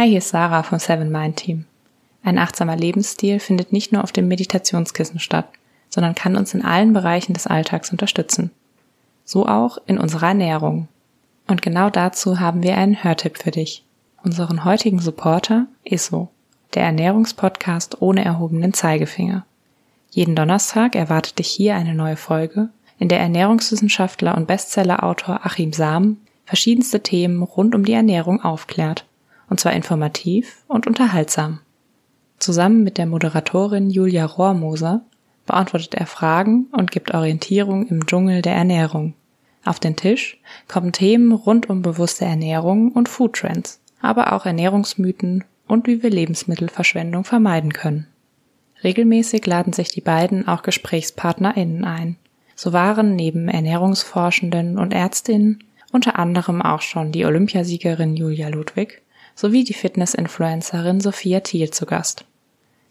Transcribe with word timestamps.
Hi, 0.00 0.08
hier 0.08 0.18
ist 0.18 0.28
Sarah 0.28 0.62
vom 0.62 0.78
Seven 0.78 1.10
Mind 1.10 1.38
Team. 1.38 1.64
Ein 2.22 2.38
achtsamer 2.38 2.76
Lebensstil 2.76 3.40
findet 3.40 3.72
nicht 3.72 3.90
nur 3.90 4.04
auf 4.04 4.12
dem 4.12 4.28
Meditationskissen 4.28 5.18
statt, 5.18 5.48
sondern 5.88 6.14
kann 6.14 6.36
uns 6.36 6.54
in 6.54 6.64
allen 6.64 6.92
Bereichen 6.92 7.32
des 7.32 7.48
Alltags 7.48 7.90
unterstützen. 7.90 8.52
So 9.24 9.48
auch 9.48 9.78
in 9.88 9.98
unserer 9.98 10.28
Ernährung. 10.28 10.86
Und 11.48 11.62
genau 11.62 11.90
dazu 11.90 12.38
haben 12.38 12.62
wir 12.62 12.76
einen 12.76 13.02
Hörtipp 13.02 13.38
für 13.38 13.50
dich. 13.50 13.82
Unseren 14.22 14.64
heutigen 14.64 15.00
Supporter 15.00 15.66
ISO, 15.82 16.28
der 16.74 16.84
Ernährungspodcast 16.84 18.00
ohne 18.00 18.24
erhobenen 18.24 18.74
Zeigefinger. 18.74 19.44
Jeden 20.12 20.36
Donnerstag 20.36 20.94
erwartet 20.94 21.40
dich 21.40 21.48
hier 21.48 21.74
eine 21.74 21.94
neue 21.94 22.16
Folge, 22.16 22.68
in 23.00 23.08
der 23.08 23.18
Ernährungswissenschaftler 23.18 24.36
und 24.36 24.46
Bestsellerautor 24.46 25.40
Achim 25.44 25.72
Sam 25.72 26.18
verschiedenste 26.44 27.02
Themen 27.02 27.42
rund 27.42 27.74
um 27.74 27.84
die 27.84 27.94
Ernährung 27.94 28.44
aufklärt, 28.44 29.04
und 29.48 29.60
zwar 29.60 29.72
informativ 29.72 30.64
und 30.68 30.86
unterhaltsam. 30.86 31.60
Zusammen 32.38 32.84
mit 32.84 32.98
der 32.98 33.06
Moderatorin 33.06 33.90
Julia 33.90 34.24
Rohrmoser 34.24 35.02
beantwortet 35.46 35.94
er 35.94 36.06
Fragen 36.06 36.66
und 36.72 36.90
gibt 36.90 37.14
Orientierung 37.14 37.86
im 37.88 38.06
Dschungel 38.06 38.42
der 38.42 38.54
Ernährung. 38.54 39.14
Auf 39.64 39.80
den 39.80 39.96
Tisch 39.96 40.38
kommen 40.68 40.92
Themen 40.92 41.32
rund 41.32 41.68
um 41.68 41.82
bewusste 41.82 42.24
Ernährung 42.24 42.92
und 42.92 43.08
Foodtrends, 43.08 43.80
aber 44.00 44.32
auch 44.32 44.46
Ernährungsmythen 44.46 45.44
und 45.66 45.86
wie 45.86 46.02
wir 46.02 46.10
Lebensmittelverschwendung 46.10 47.24
vermeiden 47.24 47.72
können. 47.72 48.06
Regelmäßig 48.84 49.44
laden 49.46 49.72
sich 49.72 49.88
die 49.88 50.00
beiden 50.00 50.46
auch 50.46 50.62
GesprächspartnerInnen 50.62 51.84
ein. 51.84 52.16
So 52.54 52.72
waren 52.72 53.16
neben 53.16 53.48
Ernährungsforschenden 53.48 54.78
und 54.78 54.94
Ärztinnen 54.94 55.64
unter 55.92 56.18
anderem 56.18 56.62
auch 56.62 56.82
schon 56.82 57.12
die 57.12 57.24
Olympiasiegerin 57.24 58.16
Julia 58.16 58.48
Ludwig 58.48 59.02
sowie 59.38 59.62
die 59.62 59.74
Fitness-Influencerin 59.74 61.00
Sophia 61.00 61.38
Thiel 61.38 61.70
zu 61.70 61.86
Gast. 61.86 62.24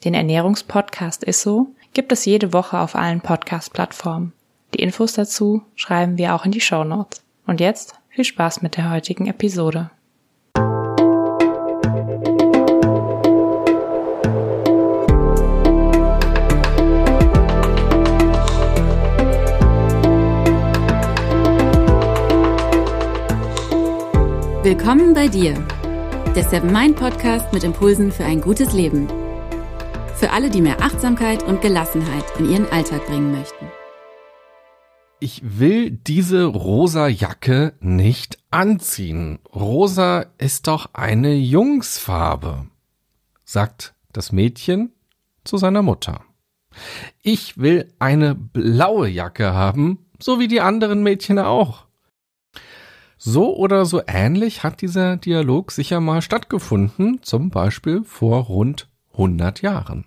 Den 0.05 0.13
Ernährungspodcast 0.13 1.25
ISSO 1.25 1.67
gibt 1.93 2.13
es 2.13 2.23
jede 2.23 2.53
Woche 2.53 2.79
auf 2.79 2.95
allen 2.95 3.19
Podcast-Plattformen. 3.19 4.31
Die 4.73 4.81
Infos 4.81 5.11
dazu 5.11 5.63
schreiben 5.75 6.17
wir 6.17 6.33
auch 6.33 6.45
in 6.45 6.51
die 6.51 6.61
Show 6.61 6.85
Notes. 6.85 7.21
Und 7.47 7.59
jetzt 7.59 7.95
viel 8.07 8.23
Spaß 8.23 8.61
mit 8.61 8.77
der 8.77 8.89
heutigen 8.89 9.27
Episode. 9.27 9.89
Willkommen 24.63 25.13
bei 25.13 25.27
dir, 25.27 25.55
der 26.37 26.47
Seven 26.47 26.71
Mind 26.71 26.95
Podcast 26.95 27.51
mit 27.51 27.63
Impulsen 27.63 28.11
für 28.11 28.23
ein 28.23 28.41
gutes 28.41 28.71
Leben. 28.73 29.07
Für 30.17 30.29
alle, 30.29 30.51
die 30.51 30.61
mehr 30.61 30.83
Achtsamkeit 30.83 31.41
und 31.41 31.63
Gelassenheit 31.63 32.25
in 32.37 32.51
ihren 32.51 32.69
Alltag 32.71 33.07
bringen 33.07 33.31
möchten. 33.31 33.65
Ich 35.19 35.41
will 35.43 35.89
diese 35.89 36.45
rosa 36.45 37.07
Jacke 37.07 37.73
nicht 37.79 38.37
anziehen. 38.51 39.39
Rosa 39.51 40.27
ist 40.37 40.67
doch 40.67 40.93
eine 40.93 41.33
Jungsfarbe, 41.33 42.67
sagt 43.43 43.95
das 44.13 44.31
Mädchen 44.31 44.93
zu 45.43 45.57
seiner 45.57 45.81
Mutter. 45.81 46.23
Ich 47.23 47.57
will 47.57 47.91
eine 47.97 48.35
blaue 48.35 49.07
Jacke 49.07 49.55
haben, 49.55 50.05
so 50.19 50.37
wie 50.37 50.47
die 50.47 50.61
anderen 50.61 51.01
Mädchen 51.01 51.39
auch. 51.39 51.86
So 53.19 53.55
oder 53.55 53.85
so 53.85 54.01
ähnlich 54.05 54.63
hat 54.63 54.81
dieser 54.81 55.17
Dialog 55.17 55.71
sicher 55.71 55.99
mal 55.99 56.21
stattgefunden, 56.21 57.23
zum 57.23 57.49
Beispiel 57.49 58.03
vor 58.03 58.43
rund 58.43 58.89
100 59.13 59.63
Jahren. 59.63 60.05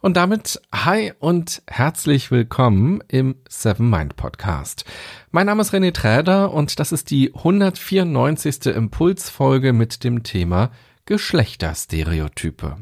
Und 0.00 0.16
damit 0.16 0.62
hi 0.72 1.12
und 1.18 1.62
herzlich 1.66 2.30
willkommen 2.30 3.04
im 3.06 3.36
Seven 3.50 3.90
Mind 3.90 4.16
Podcast. 4.16 4.86
Mein 5.30 5.44
Name 5.44 5.60
ist 5.60 5.74
René 5.74 5.92
Träder 5.92 6.54
und 6.54 6.80
das 6.80 6.90
ist 6.90 7.10
die 7.10 7.34
194. 7.34 8.74
Impulsfolge 8.74 9.74
mit 9.74 10.02
dem 10.02 10.22
Thema 10.22 10.70
Geschlechterstereotype. 11.04 12.78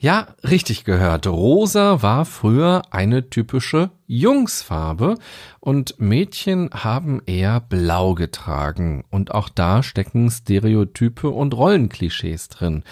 Ja, 0.00 0.28
richtig 0.48 0.84
gehört. 0.84 1.26
Rosa 1.26 2.02
war 2.02 2.24
früher 2.24 2.82
eine 2.90 3.30
typische 3.30 3.90
Jungsfarbe 4.06 5.16
und 5.58 5.98
Mädchen 5.98 6.70
haben 6.72 7.20
eher 7.26 7.58
blau 7.58 8.14
getragen 8.14 9.02
und 9.10 9.32
auch 9.32 9.48
da 9.48 9.82
stecken 9.82 10.30
Stereotype 10.30 11.28
und 11.28 11.52
Rollenklischees 11.52 12.48
drin. 12.48 12.84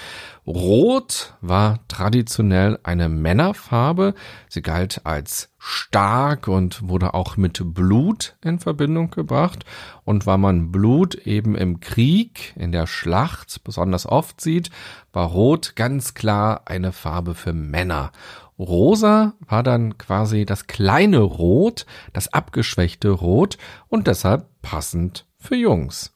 Rot 0.49 1.35
war 1.41 1.79
traditionell 1.87 2.81
eine 2.83 3.09
Männerfarbe. 3.09 4.15
Sie 4.49 4.63
galt 4.63 5.03
als 5.05 5.51
stark 5.69 6.47
und 6.47 6.89
wurde 6.89 7.13
auch 7.15 7.37
mit 7.37 7.61
Blut 7.75 8.37
in 8.41 8.61
Verbindung 8.61 9.11
gebracht. 9.11 9.65
Und 10.05 10.25
weil 10.25 10.39
man 10.39 10.71
Blut 10.71 11.17
eben 11.17 11.57
im 11.57 11.81
Krieg, 11.81 12.55
in 12.57 12.71
der 12.71 12.87
Schlacht 12.87 13.65
besonders 13.65 14.07
oft 14.07 14.41
sieht, 14.41 14.71
war 15.13 15.27
Rot 15.27 15.75
ganz 15.75 16.15
klar 16.15 16.63
eine 16.67 16.93
Farbe 16.93 17.35
für 17.35 17.53
Männer. 17.53 18.13
Rosa 18.61 19.35
war 19.41 19.65
dann 19.65 19.99
quasi 19.99 20.47
das 20.47 20.69
kleine 20.69 21.19
Rot, 21.19 21.85
das 22.13 22.33
abgeschwächte 22.33 23.11
Rot 23.11 23.59
und 23.89 24.07
deshalb 24.07 24.47
passend 24.63 25.27
für 25.37 25.57
Jungs. 25.57 26.16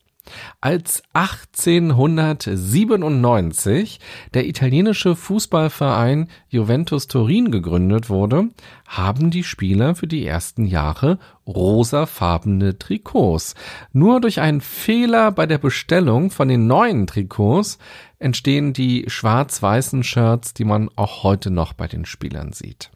Als 0.61 1.03
1897 1.15 3.99
der 4.35 4.47
italienische 4.47 5.17
Fußballverein 5.17 6.29
Juventus 6.49 7.09
Turin 7.09 7.51
gegründet 7.51 8.11
wurde, 8.11 8.49
haben 8.87 9.31
die 9.31 9.45
Spieler 9.45 9.95
für 9.95 10.07
die 10.07 10.27
ersten 10.27 10.67
Jahre 10.67 11.19
rosafarbene 11.47 12.79
Trikots. 12.79 13.55
Nur 13.93 14.21
durch 14.21 14.41
einen 14.41 14.61
Fehler 14.61 15.33
bei 15.33 15.47
der 15.47 15.59
Bestellung 15.59 16.31
von 16.31 16.49
den 16.49 16.67
neuen 16.67 17.07
Trikots 17.07 17.79
entstehen 18.19 18.73
die 18.73 19.05
schwarz-weißen 19.09 20.03
Shirts, 20.05 20.55
die 20.55 20.65
man 20.65 20.91
auch 20.97 21.23
heute 21.23 21.51
noch 21.51 21.73
bei 21.73 21.89
den 21.89 22.05
Spielern 22.05 22.53
sieht. 22.53 22.91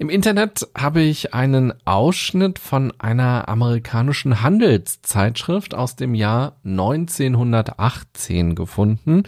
Im 0.00 0.08
Internet 0.08 0.66
habe 0.74 1.02
ich 1.02 1.34
einen 1.34 1.74
Ausschnitt 1.84 2.58
von 2.58 2.90
einer 2.98 3.50
amerikanischen 3.50 4.40
Handelszeitschrift 4.40 5.74
aus 5.74 5.94
dem 5.94 6.14
Jahr 6.14 6.56
1918 6.64 8.54
gefunden. 8.54 9.24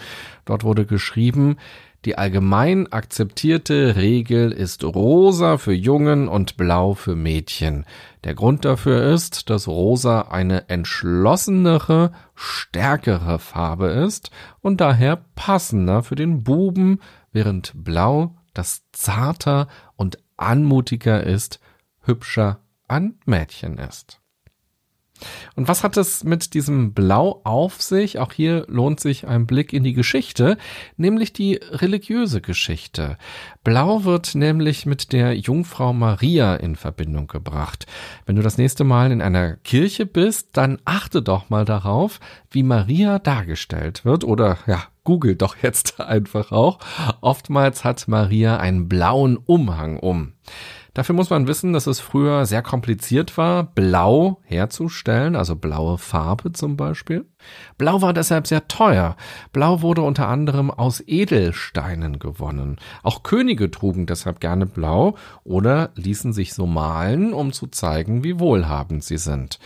Dort 0.47 0.65
wurde 0.65 0.87
geschrieben, 0.87 1.56
die 2.06 2.16
allgemein 2.16 2.91
akzeptierte 2.91 3.97
Regel 3.97 4.50
ist 4.50 4.82
rosa 4.82 5.59
für 5.59 5.75
Jungen 5.75 6.27
und 6.27 6.56
blau 6.56 6.94
für 6.94 7.16
Mädchen. 7.16 7.84
Der 8.25 8.34
Grund 8.34 8.65
dafür 8.65 9.12
ist, 9.12 9.50
dass 9.50 9.69
rosa 9.69 10.22
eine 10.22 10.71
entschlossenere, 10.71 12.12
stärkere 12.34 13.38
Farbe 13.38 13.88
ist 13.88 14.31
und 14.62 14.81
daher 14.81 15.22
passender 15.34 16.03
für 16.03 16.15
den 16.15 16.44
Buben, 16.44 16.99
während 17.31 17.72
blau 17.75 18.37
das 18.55 18.82
zarter 18.93 19.66
anmutiger 20.43 21.25
ist, 21.25 21.61
hübscher 22.03 22.61
an 22.89 23.15
Mädchen 23.25 23.79
ist. 23.79 24.23
Und 25.55 25.69
was 25.69 25.85
hat 25.85 25.97
es 25.97 26.25
mit 26.25 26.55
diesem 26.55 26.95
Blau 26.95 27.41
auf 27.45 27.83
sich? 27.83 28.19
Auch 28.19 28.33
hier 28.33 28.65
lohnt 28.69 29.01
sich 29.01 29.27
ein 29.27 29.47
Blick 29.47 29.73
in 29.73 29.85
die 29.85 29.93
Geschichte, 29.93 30.57
nämlich 30.97 31.33
die 31.33 31.61
religiöse 31.71 32.41
Geschichte. 32.41 33.19
Blau 33.65 34.05
wird 34.05 34.35
nämlich 34.35 34.87
mit 34.87 35.13
der 35.13 35.37
Jungfrau 35.37 35.93
Maria 35.93 36.57
in 36.57 36.77
Verbindung 36.77 37.27
gebracht. 37.27 37.87
Wenn 38.27 38.37
du 38.37 38.43
das 38.43 38.59
nächste 38.59 38.85
Mal 38.85 39.13
in 39.13 39.23
einer 39.23 39.57
Kirche 39.57 40.07
bist, 40.07 40.51
dann 40.55 40.79
achte 40.85 41.23
doch 41.23 41.51
mal 41.51 41.65
darauf, 41.65 42.21
wie 42.51 42.63
Maria 42.63 43.19
dargestellt 43.19 44.05
wird 44.05 44.25
oder 44.25 44.59
ja, 44.67 44.85
Google 45.05 45.37
doch 45.37 45.57
jetzt 45.62 46.00
einfach 46.00 46.53
auch. 46.53 46.79
Oftmals 47.21 47.85
hat 47.85 48.09
Maria 48.09 48.59
einen 48.59 48.88
blauen 48.88 49.37
Umhang 49.37 49.99
um. 49.99 50.35
Dafür 50.94 51.15
muss 51.15 51.31
man 51.31 51.47
wissen, 51.47 51.73
dass 51.73 51.87
es 51.87 52.00
früher 52.00 52.44
sehr 52.44 52.61
kompliziert 52.61 53.39
war, 53.39 53.65
blau 53.65 54.41
herzustellen, 54.43 55.37
also 55.37 55.56
blaue 55.56 55.97
Farbe 55.97 56.53
zum 56.53 56.77
Beispiel. 56.77 57.25
Blau 57.79 58.03
war 58.03 58.12
deshalb 58.12 58.47
sehr 58.47 58.69
teuer. 58.69 59.17
Blau 59.55 59.81
wurde 59.81 60.03
unter 60.03 60.29
anderem 60.29 60.71
aus 60.71 61.03
Edelsteinen 61.06 62.19
gewonnen. 62.19 62.77
Auch 63.03 63.23
Könige 63.23 63.71
trugen 63.71 64.05
deshalb 64.05 64.41
gerne 64.41 64.67
blau 64.67 65.17
oder 65.44 65.91
ließen 65.94 66.35
sich 66.35 66.53
so 66.53 66.67
malen, 66.67 67.33
um 67.33 67.53
zu 67.53 67.69
zeigen, 67.69 68.23
wie 68.23 68.38
wohlhabend 68.38 69.03
sie 69.03 69.19
sind. 69.19 69.59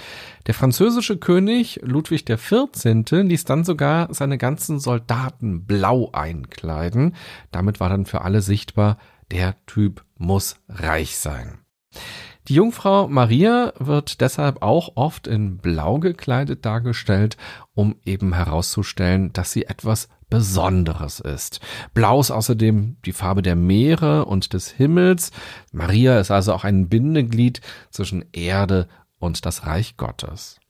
Der 0.47 0.55
französische 0.55 1.17
König 1.17 1.81
Ludwig 1.83 2.25
XIV. 2.25 3.11
ließ 3.11 3.45
dann 3.45 3.65
sogar 3.65 4.15
seine 4.15 4.39
ganzen 4.39 4.79
Soldaten 4.79 5.65
blau 5.65 6.11
einkleiden. 6.13 7.17
Damit 7.51 7.81
war 7.81 7.89
dann 7.89 8.07
für 8.07 8.21
alle 8.21 8.43
sichtbar, 8.43 8.97
der 9.31 9.57
Typ 9.67 10.05
muss 10.17 10.57
reich 10.69 11.17
sein. 11.17 11.59
Die 12.49 12.55
Jungfrau 12.55 13.09
Maria 13.09 13.73
wird 13.79 14.21
deshalb 14.21 14.63
auch 14.63 14.93
oft 14.95 15.27
in 15.27 15.59
blau 15.59 15.99
gekleidet 15.99 16.65
dargestellt, 16.65 17.37
um 17.75 17.97
eben 18.05 18.35
herauszustellen, 18.35 19.33
dass 19.33 19.51
sie 19.51 19.65
etwas 19.65 20.09
Besonderes 20.31 21.21
ist. 21.21 21.61
Blau 21.93 22.21
ist 22.21 22.31
außerdem 22.31 22.97
die 23.05 23.13
Farbe 23.13 23.43
der 23.43 23.57
Meere 23.57 24.27
und 24.27 24.53
des 24.53 24.71
Himmels. 24.71 25.33
Maria 25.73 26.19
ist 26.21 26.31
also 26.31 26.53
auch 26.53 26.65
ein 26.65 26.89
Bindeglied 26.89 27.61
zwischen 27.91 28.25
Erde 28.33 28.89
und 29.19 29.45
das 29.45 29.67
Reich 29.67 29.97
Gottes. 29.97 30.61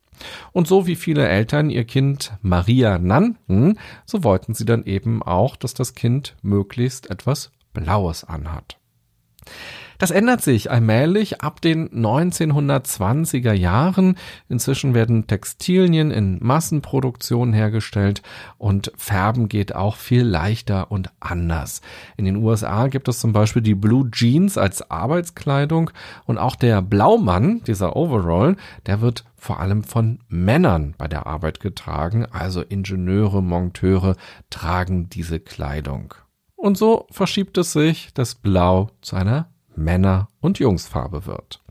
Und 0.53 0.67
so 0.67 0.87
wie 0.87 0.97
viele 0.97 1.29
Eltern 1.29 1.69
ihr 1.69 1.85
Kind 1.85 2.33
Maria 2.41 2.99
nannten, 2.99 3.79
so 4.07 4.25
wollten 4.25 4.55
sie 4.55 4.65
dann 4.65 4.85
eben 4.85 5.23
auch, 5.23 5.57
dass 5.57 5.75
das 5.75 5.95
Kind 5.95 6.37
möglichst 6.43 7.11
etwas 7.11 7.51
Blaues 7.77 8.25
anhat. 8.25 8.79
Das 9.99 10.11
ändert 10.11 10.43
sich 10.43 10.71
allmählich 10.71 11.41
ab 11.41 11.61
den 11.61 11.89
1920er 11.89 13.53
Jahren. 13.53 14.17
Inzwischen 14.49 14.95
werden 14.95 15.27
Textilien 15.27 16.11
in 16.11 16.39
Massenproduktion 16.43 17.53
hergestellt 17.53 18.23
und 18.59 18.93
Färben 18.97 19.49
geht 19.49 19.75
auch 19.75 19.97
viel 19.97 20.23
leichter 20.23 20.91
und 20.91 21.11
anders. 21.21 21.81
In 22.17 22.27
den 22.27 22.37
USA 22.37 22.89
gibt 22.89 23.09
es 23.09 23.21
zum 23.21 23.33
Beispiel 23.33 23.63
die 23.63 23.75
Blue 23.75 24.11
Jeans 24.11 24.59
als 24.59 24.91
Arbeitskleidung 24.91 25.91
und 26.27 26.37
auch 26.39 26.57
der 26.57 26.83
Blaumann, 26.83 27.63
dieser 27.67 27.97
Overall, 27.97 28.57
der 28.85 29.01
wird 29.01 29.25
vor 29.37 29.61
allem 29.61 29.83
von 29.83 30.19
Männern 30.29 30.95
bei 30.99 31.09
der 31.09 31.27
Arbeit 31.27 31.61
getragen, 31.61 32.27
also 32.27 32.61
Ingenieure, 32.61 33.43
Monteure 33.43 34.17
tragen 34.51 35.09
diese 35.09 35.41
Kleidung. 35.41 36.15
Und 36.67 36.77
so 36.77 37.07
verschiebt 37.13 37.57
es 37.59 37.73
sich 37.73 38.09
das 38.13 38.35
Blau 38.35 38.91
zu 39.01 39.15
einer 39.15 39.53
Männer- 39.77 40.31
und 40.41 40.59
Jungsfarbe 40.59 41.25
wird. 41.25 41.63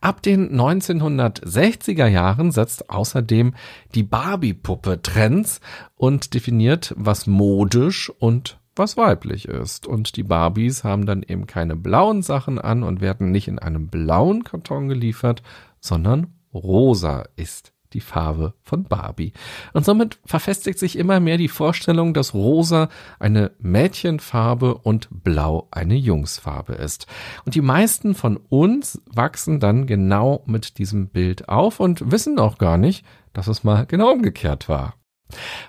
Ab 0.00 0.22
den 0.22 0.58
1960er 0.58 2.08
Jahren 2.08 2.50
setzt 2.50 2.90
außerdem 2.90 3.54
die 3.94 4.02
Barbie-Puppe 4.02 5.02
Trends 5.02 5.60
und 5.94 6.34
definiert, 6.34 6.92
was 6.96 7.28
modisch 7.28 8.10
und 8.18 8.58
was 8.74 8.96
weiblich 8.96 9.46
ist. 9.46 9.86
Und 9.86 10.16
die 10.16 10.24
Barbies 10.24 10.82
haben 10.82 11.06
dann 11.06 11.22
eben 11.22 11.46
keine 11.46 11.76
blauen 11.76 12.22
Sachen 12.22 12.58
an 12.58 12.82
und 12.82 13.00
werden 13.00 13.30
nicht 13.30 13.46
in 13.46 13.60
einem 13.60 13.86
blauen 13.86 14.42
Karton 14.42 14.88
geliefert, 14.88 15.44
sondern 15.78 16.34
rosa 16.52 17.22
ist 17.36 17.72
die 17.92 18.00
Farbe 18.00 18.54
von 18.62 18.84
Barbie. 18.84 19.32
Und 19.72 19.84
somit 19.84 20.18
verfestigt 20.24 20.78
sich 20.78 20.96
immer 20.96 21.20
mehr 21.20 21.36
die 21.36 21.48
Vorstellung, 21.48 22.14
dass 22.14 22.34
rosa 22.34 22.88
eine 23.18 23.52
Mädchenfarbe 23.58 24.74
und 24.74 25.08
blau 25.10 25.68
eine 25.70 25.96
Jungsfarbe 25.96 26.74
ist. 26.74 27.06
Und 27.44 27.54
die 27.54 27.60
meisten 27.60 28.14
von 28.14 28.36
uns 28.36 29.02
wachsen 29.06 29.60
dann 29.60 29.86
genau 29.86 30.42
mit 30.46 30.78
diesem 30.78 31.08
Bild 31.08 31.48
auf 31.48 31.80
und 31.80 32.10
wissen 32.10 32.38
auch 32.38 32.58
gar 32.58 32.76
nicht, 32.76 33.04
dass 33.32 33.48
es 33.48 33.64
mal 33.64 33.86
genau 33.86 34.12
umgekehrt 34.12 34.68
war. 34.68 34.94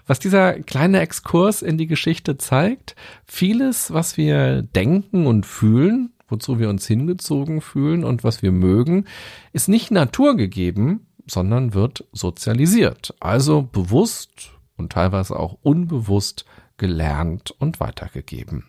Was 0.07 0.19
dieser 0.19 0.53
kleine 0.53 0.99
Exkurs 1.01 1.61
in 1.61 1.77
die 1.77 1.87
Geschichte 1.87 2.37
zeigt, 2.37 2.95
vieles, 3.25 3.93
was 3.93 4.17
wir 4.17 4.63
denken 4.63 5.27
und 5.27 5.45
fühlen, 5.45 6.13
wozu 6.27 6.59
wir 6.59 6.69
uns 6.69 6.87
hingezogen 6.87 7.61
fühlen 7.61 8.03
und 8.03 8.23
was 8.23 8.41
wir 8.41 8.51
mögen, 8.51 9.05
ist 9.53 9.67
nicht 9.67 9.91
naturgegeben, 9.91 11.07
sondern 11.27 11.73
wird 11.73 12.05
sozialisiert, 12.11 13.13
also 13.19 13.61
bewusst 13.63 14.51
und 14.77 14.91
teilweise 14.91 15.37
auch 15.37 15.57
unbewusst 15.61 16.45
gelernt 16.77 17.51
und 17.51 17.79
weitergegeben. 17.79 18.67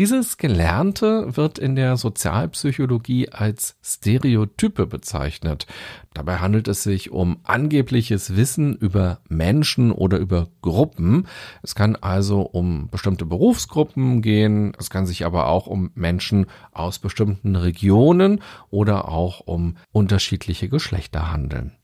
Dieses 0.00 0.38
Gelernte 0.38 1.36
wird 1.36 1.58
in 1.58 1.76
der 1.76 1.98
Sozialpsychologie 1.98 3.28
als 3.28 3.76
Stereotype 3.82 4.86
bezeichnet. 4.86 5.66
Dabei 6.14 6.38
handelt 6.38 6.68
es 6.68 6.82
sich 6.82 7.10
um 7.10 7.40
angebliches 7.42 8.34
Wissen 8.34 8.74
über 8.74 9.20
Menschen 9.28 9.92
oder 9.92 10.16
über 10.16 10.48
Gruppen. 10.62 11.26
Es 11.62 11.74
kann 11.74 11.96
also 11.96 12.40
um 12.40 12.88
bestimmte 12.88 13.26
Berufsgruppen 13.26 14.22
gehen, 14.22 14.72
es 14.78 14.88
kann 14.88 15.04
sich 15.04 15.26
aber 15.26 15.48
auch 15.48 15.66
um 15.66 15.90
Menschen 15.94 16.46
aus 16.72 16.98
bestimmten 16.98 17.54
Regionen 17.54 18.40
oder 18.70 19.06
auch 19.06 19.40
um 19.40 19.76
unterschiedliche 19.92 20.70
Geschlechter 20.70 21.30
handeln. 21.30 21.76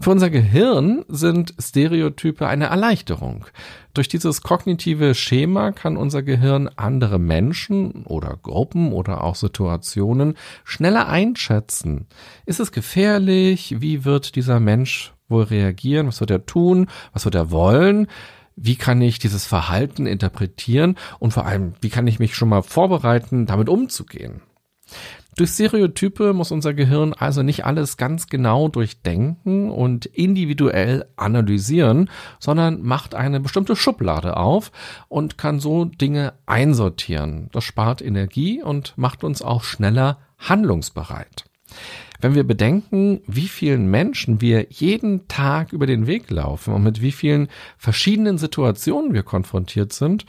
Für 0.00 0.10
unser 0.10 0.30
Gehirn 0.30 1.04
sind 1.08 1.54
Stereotype 1.58 2.46
eine 2.46 2.66
Erleichterung. 2.66 3.46
Durch 3.94 4.08
dieses 4.08 4.42
kognitive 4.42 5.14
Schema 5.14 5.72
kann 5.72 5.96
unser 5.96 6.22
Gehirn 6.22 6.68
andere 6.76 7.18
Menschen 7.18 8.04
oder 8.04 8.38
Gruppen 8.42 8.92
oder 8.92 9.22
auch 9.22 9.36
Situationen 9.36 10.34
schneller 10.64 11.08
einschätzen. 11.08 12.06
Ist 12.46 12.60
es 12.60 12.72
gefährlich? 12.72 13.76
Wie 13.80 14.04
wird 14.04 14.34
dieser 14.34 14.60
Mensch 14.60 15.12
wohl 15.28 15.44
reagieren? 15.44 16.08
Was 16.08 16.20
wird 16.20 16.30
er 16.30 16.46
tun? 16.46 16.88
Was 17.12 17.24
wird 17.24 17.34
er 17.34 17.50
wollen? 17.50 18.08
Wie 18.56 18.76
kann 18.76 19.00
ich 19.00 19.18
dieses 19.18 19.46
Verhalten 19.46 20.06
interpretieren? 20.06 20.96
Und 21.18 21.32
vor 21.32 21.46
allem, 21.46 21.74
wie 21.80 21.90
kann 21.90 22.06
ich 22.06 22.18
mich 22.18 22.34
schon 22.34 22.48
mal 22.48 22.62
vorbereiten, 22.62 23.46
damit 23.46 23.68
umzugehen? 23.68 24.42
Durch 25.36 25.50
Stereotype 25.50 26.34
muss 26.34 26.52
unser 26.52 26.74
Gehirn 26.74 27.14
also 27.14 27.42
nicht 27.42 27.64
alles 27.64 27.96
ganz 27.96 28.26
genau 28.26 28.68
durchdenken 28.68 29.70
und 29.70 30.04
individuell 30.04 31.06
analysieren, 31.16 32.10
sondern 32.38 32.82
macht 32.82 33.14
eine 33.14 33.40
bestimmte 33.40 33.74
Schublade 33.74 34.36
auf 34.36 34.72
und 35.08 35.38
kann 35.38 35.58
so 35.58 35.86
Dinge 35.86 36.34
einsortieren. 36.44 37.48
Das 37.52 37.64
spart 37.64 38.02
Energie 38.02 38.62
und 38.62 38.92
macht 38.98 39.24
uns 39.24 39.40
auch 39.40 39.64
schneller 39.64 40.18
handlungsbereit. 40.38 41.46
Wenn 42.20 42.34
wir 42.34 42.44
bedenken, 42.44 43.20
wie 43.26 43.48
vielen 43.48 43.86
Menschen 43.86 44.40
wir 44.40 44.66
jeden 44.70 45.26
Tag 45.28 45.72
über 45.72 45.86
den 45.86 46.06
Weg 46.06 46.30
laufen 46.30 46.72
und 46.72 46.84
mit 46.84 47.00
wie 47.00 47.10
vielen 47.10 47.48
verschiedenen 47.78 48.38
Situationen 48.38 49.12
wir 49.12 49.24
konfrontiert 49.24 49.92
sind, 49.92 50.24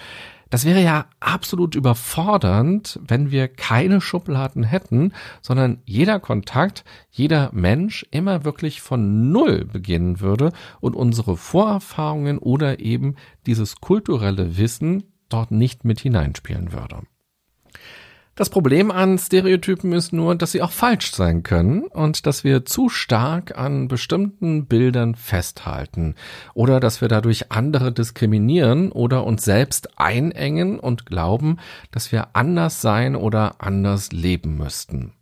das 0.53 0.65
wäre 0.65 0.83
ja 0.83 1.07
absolut 1.19 1.73
überfordernd, 1.73 2.99
wenn 3.03 3.31
wir 3.31 3.47
keine 3.47 4.01
Schubladen 4.01 4.61
hätten, 4.63 5.11
sondern 5.41 5.81
jeder 5.83 6.19
Kontakt, 6.19 6.85
jeder 7.09 7.49
Mensch 7.53 8.05
immer 8.11 8.45
wirklich 8.45 8.79
von 8.79 9.31
Null 9.31 9.65
beginnen 9.65 10.19
würde 10.19 10.51
und 10.79 10.95
unsere 10.95 11.37
Vorerfahrungen 11.37 12.37
oder 12.37 12.79
eben 12.81 13.15
dieses 13.47 13.77
kulturelle 13.77 14.55
Wissen 14.55 15.05
dort 15.27 15.49
nicht 15.49 15.85
mit 15.85 15.99
hineinspielen 15.99 16.71
würde. 16.71 17.01
Das 18.35 18.49
Problem 18.49 18.89
an 18.89 19.19
Stereotypen 19.19 19.91
ist 19.93 20.11
nur, 20.11 20.33
dass 20.33 20.53
sie 20.53 20.63
auch 20.63 20.71
falsch 20.71 21.11
sein 21.11 21.43
können 21.43 21.83
und 21.83 22.25
dass 22.25 22.43
wir 22.43 22.65
zu 22.65 22.89
stark 22.89 23.55
an 23.55 23.87
bestimmten 23.87 24.65
Bildern 24.65 25.13
festhalten 25.13 26.15
oder 26.55 26.79
dass 26.79 26.99
wir 26.99 27.09
dadurch 27.09 27.51
andere 27.51 27.91
diskriminieren 27.91 28.91
oder 28.91 29.23
uns 29.23 29.45
selbst 29.45 29.99
einengen 29.99 30.79
und 30.79 31.05
glauben, 31.05 31.57
dass 31.91 32.11
wir 32.11 32.29
anders 32.33 32.81
sein 32.81 33.15
oder 33.15 33.57
anders 33.59 34.11
leben 34.11 34.57
müssten. 34.57 35.13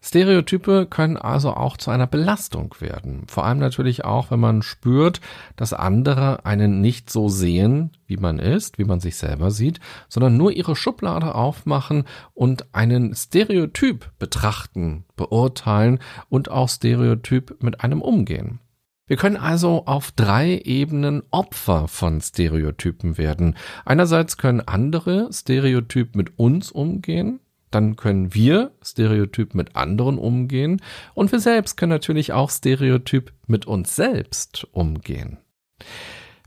Stereotype 0.00 0.86
können 0.86 1.16
also 1.16 1.52
auch 1.52 1.76
zu 1.76 1.90
einer 1.90 2.06
Belastung 2.06 2.74
werden. 2.78 3.24
Vor 3.26 3.44
allem 3.44 3.58
natürlich 3.58 4.04
auch, 4.04 4.30
wenn 4.30 4.40
man 4.40 4.62
spürt, 4.62 5.20
dass 5.56 5.72
andere 5.72 6.46
einen 6.46 6.80
nicht 6.80 7.10
so 7.10 7.28
sehen, 7.28 7.90
wie 8.06 8.16
man 8.16 8.38
ist, 8.38 8.78
wie 8.78 8.84
man 8.84 9.00
sich 9.00 9.16
selber 9.16 9.50
sieht, 9.50 9.80
sondern 10.08 10.36
nur 10.36 10.52
ihre 10.52 10.76
Schublade 10.76 11.34
aufmachen 11.34 12.04
und 12.32 12.74
einen 12.74 13.14
Stereotyp 13.14 14.12
betrachten, 14.18 15.04
beurteilen 15.16 15.98
und 16.28 16.50
auch 16.50 16.68
Stereotyp 16.68 17.62
mit 17.62 17.80
einem 17.80 18.00
umgehen. 18.00 18.60
Wir 19.08 19.16
können 19.16 19.36
also 19.36 19.86
auf 19.86 20.12
drei 20.12 20.60
Ebenen 20.64 21.22
Opfer 21.30 21.88
von 21.88 22.20
Stereotypen 22.20 23.16
werden. 23.18 23.56
Einerseits 23.84 24.36
können 24.36 24.60
andere 24.60 25.32
Stereotyp 25.32 26.14
mit 26.14 26.38
uns 26.38 26.70
umgehen, 26.70 27.40
dann 27.70 27.96
können 27.96 28.34
wir 28.34 28.72
stereotyp 28.82 29.54
mit 29.54 29.76
anderen 29.76 30.18
umgehen 30.18 30.80
und 31.14 31.32
wir 31.32 31.40
selbst 31.40 31.76
können 31.76 31.90
natürlich 31.90 32.32
auch 32.32 32.50
stereotyp 32.50 33.32
mit 33.46 33.66
uns 33.66 33.96
selbst 33.96 34.66
umgehen. 34.72 35.38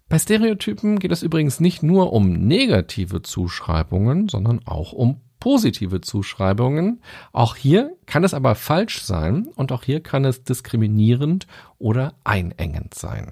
Bei 0.09 0.19
Stereotypen 0.19 0.99
geht 0.99 1.11
es 1.11 1.23
übrigens 1.23 1.61
nicht 1.61 1.83
nur 1.83 2.11
um 2.11 2.33
negative 2.33 3.21
Zuschreibungen, 3.21 4.27
sondern 4.27 4.59
auch 4.65 4.91
um 4.91 5.21
positive 5.39 6.01
Zuschreibungen. 6.01 7.01
Auch 7.31 7.55
hier 7.55 7.95
kann 8.05 8.25
es 8.25 8.33
aber 8.33 8.55
falsch 8.55 9.01
sein 9.01 9.47
und 9.55 9.71
auch 9.71 9.83
hier 9.83 10.01
kann 10.01 10.25
es 10.25 10.43
diskriminierend 10.43 11.47
oder 11.77 12.13
einengend 12.25 12.93
sein. 12.93 13.31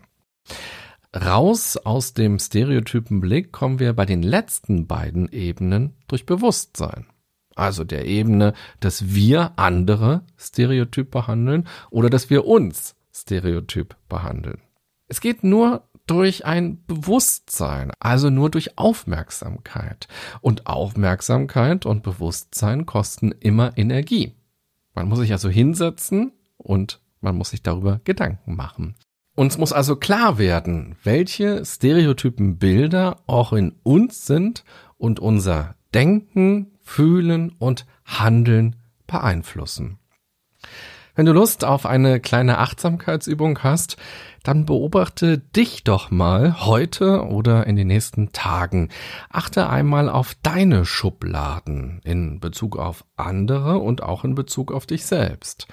Raus 1.13 1.75
aus 1.75 2.13
dem 2.13 2.39
Stereotypenblick 2.39 3.51
kommen 3.51 3.79
wir 3.79 3.93
bei 3.93 4.05
den 4.05 4.21
letzten 4.21 4.87
beiden 4.87 5.29
Ebenen 5.31 5.95
durch 6.07 6.25
Bewusstsein 6.25 7.07
also 7.59 7.83
der 7.83 8.05
Ebene, 8.05 8.53
dass 8.79 9.13
wir 9.13 9.53
andere 9.57 10.23
stereotyp 10.37 11.11
behandeln 11.11 11.67
oder 11.89 12.09
dass 12.09 12.29
wir 12.29 12.45
uns 12.45 12.95
stereotyp 13.13 13.95
behandeln. 14.07 14.59
Es 15.07 15.21
geht 15.21 15.43
nur 15.43 15.83
durch 16.05 16.45
ein 16.45 16.83
Bewusstsein, 16.85 17.91
also 17.99 18.29
nur 18.29 18.49
durch 18.49 18.77
Aufmerksamkeit. 18.77 20.07
Und 20.41 20.65
Aufmerksamkeit 20.65 21.85
und 21.85 22.01
Bewusstsein 22.01 22.87
kosten 22.87 23.31
immer 23.31 23.77
Energie. 23.77 24.33
Man 24.95 25.07
muss 25.07 25.19
sich 25.19 25.31
also 25.31 25.49
hinsetzen 25.49 26.31
und 26.57 26.99
man 27.21 27.35
muss 27.35 27.51
sich 27.51 27.61
darüber 27.61 28.01
Gedanken 28.03 28.55
machen. 28.55 28.95
Uns 29.35 29.57
muss 29.57 29.71
also 29.71 29.95
klar 29.95 30.37
werden, 30.37 30.95
welche 31.03 31.63
stereotypen 31.63 32.57
Bilder 32.57 33.17
auch 33.27 33.53
in 33.53 33.75
uns 33.83 34.25
sind 34.25 34.63
und 34.97 35.19
unser 35.19 35.75
Denken, 35.93 36.71
Fühlen 36.89 37.51
und 37.59 37.85
Handeln 38.03 38.75
beeinflussen. 39.05 39.99
Wenn 41.13 41.27
du 41.27 41.33
Lust 41.33 41.63
auf 41.63 41.85
eine 41.85 42.19
kleine 42.19 42.57
Achtsamkeitsübung 42.57 43.59
hast, 43.61 43.97
dann 44.41 44.65
beobachte 44.65 45.37
dich 45.37 45.83
doch 45.83 46.09
mal 46.09 46.65
heute 46.65 47.27
oder 47.27 47.67
in 47.67 47.75
den 47.75 47.87
nächsten 47.87 48.31
Tagen. 48.31 48.89
Achte 49.29 49.69
einmal 49.69 50.09
auf 50.09 50.35
deine 50.41 50.83
Schubladen 50.83 52.01
in 52.03 52.39
Bezug 52.39 52.75
auf 52.75 53.05
andere 53.15 53.77
und 53.77 54.01
auch 54.01 54.23
in 54.23 54.33
Bezug 54.33 54.71
auf 54.71 54.87
dich 54.87 55.05
selbst. 55.05 55.67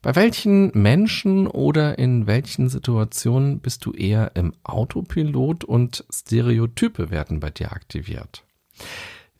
Bei 0.00 0.16
welchen 0.16 0.70
Menschen 0.72 1.46
oder 1.46 1.98
in 1.98 2.26
welchen 2.26 2.70
Situationen 2.70 3.60
bist 3.60 3.84
du 3.84 3.92
eher 3.92 4.32
im 4.34 4.54
Autopilot 4.64 5.62
und 5.62 6.06
Stereotype 6.10 7.10
werden 7.10 7.38
bei 7.38 7.50
dir 7.50 7.70
aktiviert? 7.70 8.44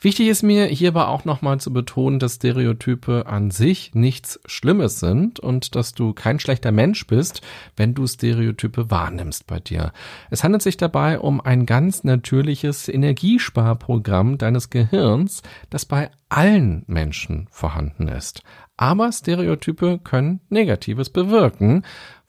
Wichtig 0.04 0.28
ist 0.28 0.42
mir 0.42 0.66
hierbei 0.66 1.06
auch 1.06 1.24
nochmal 1.24 1.60
zu 1.60 1.72
betonen, 1.72 2.18
dass 2.18 2.34
Stereotype 2.34 3.24
an 3.24 3.50
sich 3.50 3.94
nichts 3.94 4.38
Schlimmes 4.44 5.00
sind 5.00 5.40
und 5.40 5.74
dass 5.76 5.94
du 5.94 6.12
kein 6.12 6.38
schlechter 6.38 6.72
Mensch 6.72 7.06
bist, 7.06 7.40
wenn 7.74 7.94
du 7.94 8.06
Stereotype 8.06 8.90
wahrnimmst 8.90 9.46
bei 9.46 9.60
dir. 9.60 9.94
Es 10.28 10.44
handelt 10.44 10.62
sich 10.62 10.76
dabei 10.76 11.18
um 11.18 11.40
ein 11.40 11.64
ganz 11.64 12.04
natürliches 12.04 12.86
Energiesparprogramm 12.90 14.36
deines 14.36 14.68
Gehirns, 14.68 15.42
das 15.70 15.86
bei 15.86 16.10
allen 16.28 16.84
Menschen 16.86 17.46
vorhanden 17.50 18.08
ist. 18.08 18.42
Aber 18.76 19.10
Stereotype 19.10 20.00
können 20.04 20.40
Negatives 20.50 21.08
bewirken, 21.08 21.82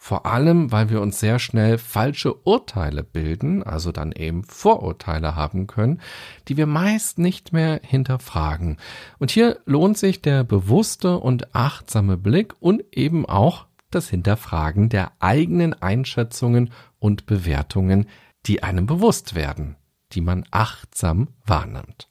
vor 0.06 0.28
allem, 0.28 0.72
weil 0.72 0.92
wir 0.92 1.02
uns 1.02 1.20
sehr 1.20 1.40
schnell 1.40 1.80
falsche 1.80 2.36
Urteile 2.46 3.02
bilden, 3.02 3.64
also 3.64 3.92
dann 3.92 4.12
eben 4.12 4.44
Vorurteile 4.44 5.36
haben 5.36 5.66
können, 5.66 6.00
die 6.48 6.58
wir 6.58 6.68
meist 6.68 7.18
nicht 7.18 7.54
mehr 7.54 7.82
hinterfragen. 7.84 8.78
Und 9.18 9.32
hier 9.32 9.58
lohnt 9.66 9.98
sich 9.98 10.22
der 10.22 10.44
bewusste 10.44 11.18
und 11.18 11.56
achtsame 11.56 12.18
Blick 12.18 12.54
und 12.60 12.84
eben 12.92 13.26
auch 13.26 13.66
das 13.90 14.08
Hinterfragen 14.08 14.90
der 14.90 15.12
eigenen 15.22 15.74
Einschätzungen 15.74 16.70
und 17.00 17.26
Bewertungen, 17.26 18.06
die 18.46 18.62
einem 18.62 18.86
bewusst 18.86 19.34
werden, 19.34 19.76
die 20.12 20.22
man 20.22 20.46
achtsam 20.52 21.30
wahrnimmt. 21.48 22.10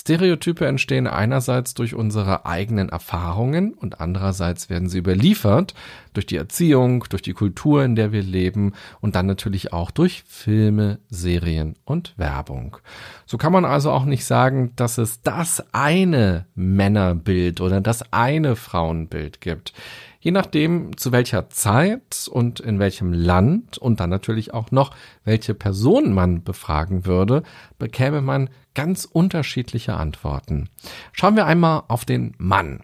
Stereotype 0.00 0.66
entstehen 0.66 1.06
einerseits 1.06 1.74
durch 1.74 1.94
unsere 1.94 2.46
eigenen 2.46 2.88
Erfahrungen 2.88 3.74
und 3.74 4.00
andererseits 4.00 4.70
werden 4.70 4.88
sie 4.88 4.96
überliefert 4.96 5.74
durch 6.14 6.24
die 6.24 6.36
Erziehung, 6.36 7.04
durch 7.10 7.20
die 7.20 7.34
Kultur, 7.34 7.84
in 7.84 7.96
der 7.96 8.10
wir 8.10 8.22
leben 8.22 8.72
und 9.02 9.14
dann 9.14 9.26
natürlich 9.26 9.74
auch 9.74 9.90
durch 9.90 10.24
Filme, 10.26 11.00
Serien 11.10 11.76
und 11.84 12.14
Werbung. 12.16 12.78
So 13.26 13.36
kann 13.36 13.52
man 13.52 13.66
also 13.66 13.90
auch 13.90 14.06
nicht 14.06 14.24
sagen, 14.24 14.72
dass 14.74 14.96
es 14.96 15.20
das 15.20 15.62
eine 15.72 16.46
Männerbild 16.54 17.60
oder 17.60 17.82
das 17.82 18.10
eine 18.10 18.56
Frauenbild 18.56 19.42
gibt. 19.42 19.74
Je 20.20 20.30
nachdem, 20.30 20.96
zu 20.98 21.12
welcher 21.12 21.48
Zeit 21.48 22.28
und 22.30 22.60
in 22.60 22.78
welchem 22.78 23.12
Land 23.14 23.78
und 23.78 24.00
dann 24.00 24.10
natürlich 24.10 24.52
auch 24.52 24.70
noch, 24.70 24.94
welche 25.24 25.54
Person 25.54 26.12
man 26.12 26.44
befragen 26.44 27.06
würde, 27.06 27.42
bekäme 27.78 28.20
man 28.20 28.50
ganz 28.74 29.06
unterschiedliche 29.06 29.94
Antworten. 29.94 30.68
Schauen 31.12 31.36
wir 31.36 31.46
einmal 31.46 31.84
auf 31.88 32.04
den 32.04 32.34
Mann. 32.36 32.80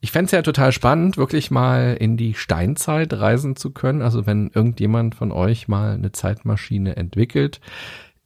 Ich 0.00 0.12
fände 0.12 0.26
es 0.26 0.32
ja 0.32 0.42
total 0.42 0.72
spannend, 0.72 1.16
wirklich 1.16 1.50
mal 1.50 1.96
in 1.98 2.16
die 2.16 2.34
Steinzeit 2.34 3.12
reisen 3.14 3.56
zu 3.56 3.70
können. 3.70 4.02
Also 4.02 4.26
wenn 4.26 4.50
irgendjemand 4.54 5.14
von 5.14 5.32
euch 5.32 5.68
mal 5.68 5.92
eine 5.92 6.12
Zeitmaschine 6.12 6.96
entwickelt, 6.96 7.60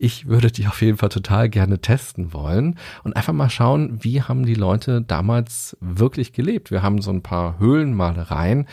ich 0.01 0.27
würde 0.27 0.51
die 0.51 0.67
auf 0.67 0.81
jeden 0.81 0.97
Fall 0.97 1.11
total 1.11 1.51
gerne 1.51 1.79
testen 1.79 2.33
wollen 2.33 2.79
und 3.05 3.17
einfach 3.17 3.35
mal 3.35 3.51
schauen, 3.51 4.03
wie 4.03 4.23
haben 4.23 4.47
die 4.47 4.55
Leute 4.55 5.03
damals 5.03 5.77
wirklich 5.81 6.33
gelebt. 6.33 6.71
Wir 6.71 6.83
haben 6.83 7.03
so 7.03 7.11
ein 7.11 7.23
paar 7.23 7.59
Höhlenmalereien, 7.59 8.67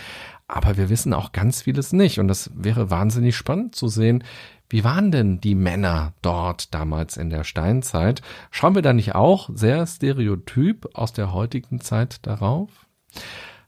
aber 0.47 0.77
wir 0.77 0.89
wissen 0.89 1.13
auch 1.13 1.33
ganz 1.33 1.63
vieles 1.63 1.91
nicht. 1.91 2.19
Und 2.19 2.29
das 2.29 2.49
wäre 2.55 2.89
wahnsinnig 2.89 3.35
spannend 3.35 3.75
zu 3.75 3.89
sehen, 3.89 4.23
wie 4.69 4.85
waren 4.85 5.11
denn 5.11 5.41
die 5.41 5.55
Männer 5.55 6.13
dort 6.21 6.73
damals 6.73 7.17
in 7.17 7.29
der 7.29 7.43
Steinzeit? 7.43 8.21
Schauen 8.49 8.75
wir 8.75 8.81
da 8.81 8.93
nicht 8.93 9.13
auch 9.13 9.49
sehr 9.53 9.85
stereotyp 9.85 10.87
aus 10.93 11.11
der 11.11 11.33
heutigen 11.33 11.81
Zeit 11.81 12.25
darauf? 12.25 12.69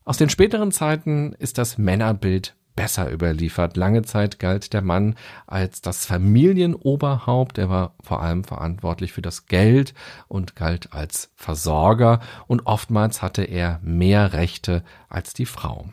Aus 0.06 0.18
den 0.18 0.30
späteren 0.30 0.72
Zeiten 0.72 1.34
ist 1.34 1.58
das 1.58 1.78
Männerbild 1.78 2.56
besser 2.79 3.12
überliefert. 3.12 3.75
Lange 3.75 4.03
Zeit 4.03 4.39
galt 4.39 4.71
der 4.71 4.81
Mann 4.81 5.15
als 5.48 5.81
das 5.81 6.05
Familienoberhaupt. 6.05 7.57
Er 7.57 7.69
war 7.69 7.93
vor 8.01 8.21
allem 8.21 8.45
verantwortlich 8.45 9.12
für 9.12 9.21
das 9.21 9.48
Geld 9.48 9.93
und 10.29 10.55
galt 10.55 10.93
als 10.93 11.29
Versorger 11.36 12.21
und 12.48 12.67
oftmals 12.67 13.21
hatte 13.21 13.43
er 13.43 13.81
mehr 13.83 14.31
Rechte 14.31 14.81
als 15.09 15.33
die 15.33 15.45
Frau. 15.45 15.89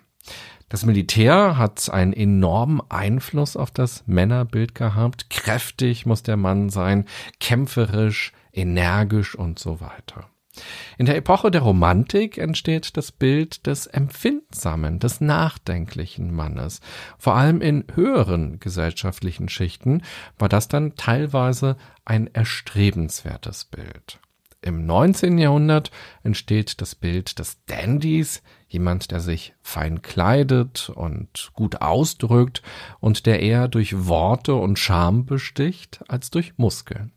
Das 0.68 0.86
Militär 0.86 1.58
hat 1.58 1.90
einen 1.90 2.12
enormen 2.12 2.80
Einfluss 2.88 3.56
auf 3.56 3.72
das 3.72 4.04
Männerbild 4.06 4.76
gehabt. 4.76 5.28
Kräftig 5.28 6.06
muss 6.06 6.22
der 6.22 6.36
Mann 6.36 6.70
sein, 6.70 7.06
kämpferisch, 7.40 8.32
energisch 8.52 9.34
und 9.34 9.58
so 9.58 9.80
weiter. 9.80 10.28
In 10.98 11.06
der 11.06 11.16
Epoche 11.16 11.50
der 11.50 11.62
Romantik 11.62 12.38
entsteht 12.38 12.96
das 12.96 13.12
Bild 13.12 13.66
des 13.66 13.86
empfindsamen, 13.86 14.98
des 14.98 15.20
nachdenklichen 15.20 16.34
Mannes. 16.34 16.80
Vor 17.18 17.34
allem 17.34 17.60
in 17.60 17.84
höheren 17.94 18.60
gesellschaftlichen 18.60 19.48
Schichten 19.48 20.02
war 20.38 20.48
das 20.48 20.68
dann 20.68 20.94
teilweise 20.96 21.76
ein 22.04 22.28
erstrebenswertes 22.32 23.66
Bild. 23.66 24.20
Im 24.62 24.84
19. 24.84 25.38
Jahrhundert 25.38 25.92
entsteht 26.24 26.80
das 26.80 26.96
Bild 26.96 27.38
des 27.38 27.64
Dandys, 27.66 28.42
jemand, 28.66 29.12
der 29.12 29.20
sich 29.20 29.54
fein 29.62 30.02
kleidet 30.02 30.90
und 30.90 31.50
gut 31.52 31.82
ausdrückt 31.82 32.62
und 32.98 33.26
der 33.26 33.40
eher 33.40 33.68
durch 33.68 34.06
Worte 34.06 34.54
und 34.54 34.78
Charme 34.78 35.24
besticht 35.24 36.02
als 36.08 36.30
durch 36.30 36.54
Muskeln. 36.56 37.12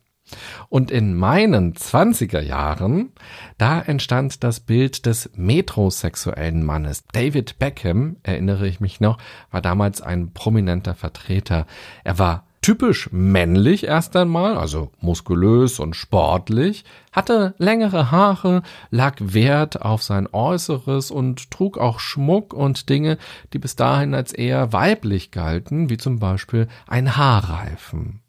Und 0.68 0.90
in 0.90 1.14
meinen 1.14 1.74
zwanziger 1.76 2.42
Jahren, 2.42 3.12
da 3.58 3.80
entstand 3.80 4.44
das 4.44 4.60
Bild 4.60 5.06
des 5.06 5.30
metrosexuellen 5.34 6.64
Mannes. 6.64 7.04
David 7.12 7.58
Beckham, 7.58 8.16
erinnere 8.22 8.66
ich 8.66 8.80
mich 8.80 9.00
noch, 9.00 9.18
war 9.50 9.62
damals 9.62 10.00
ein 10.00 10.32
prominenter 10.32 10.94
Vertreter. 10.94 11.66
Er 12.04 12.18
war 12.18 12.44
typisch 12.62 13.08
männlich 13.12 13.84
erst 13.84 14.14
einmal, 14.16 14.56
also 14.56 14.90
muskulös 15.00 15.78
und 15.80 15.96
sportlich, 15.96 16.84
hatte 17.12 17.54
längere 17.58 18.10
Haare, 18.10 18.62
lag 18.90 19.16
Wert 19.18 19.82
auf 19.82 20.02
sein 20.02 20.28
Äußeres 20.30 21.10
und 21.10 21.50
trug 21.50 21.78
auch 21.78 22.00
Schmuck 22.00 22.52
und 22.52 22.88
Dinge, 22.88 23.18
die 23.52 23.58
bis 23.58 23.76
dahin 23.76 24.14
als 24.14 24.32
eher 24.32 24.72
weiblich 24.72 25.30
galten, 25.30 25.88
wie 25.88 25.96
zum 25.96 26.18
Beispiel 26.18 26.68
ein 26.86 27.16
Haarreifen. 27.16 28.20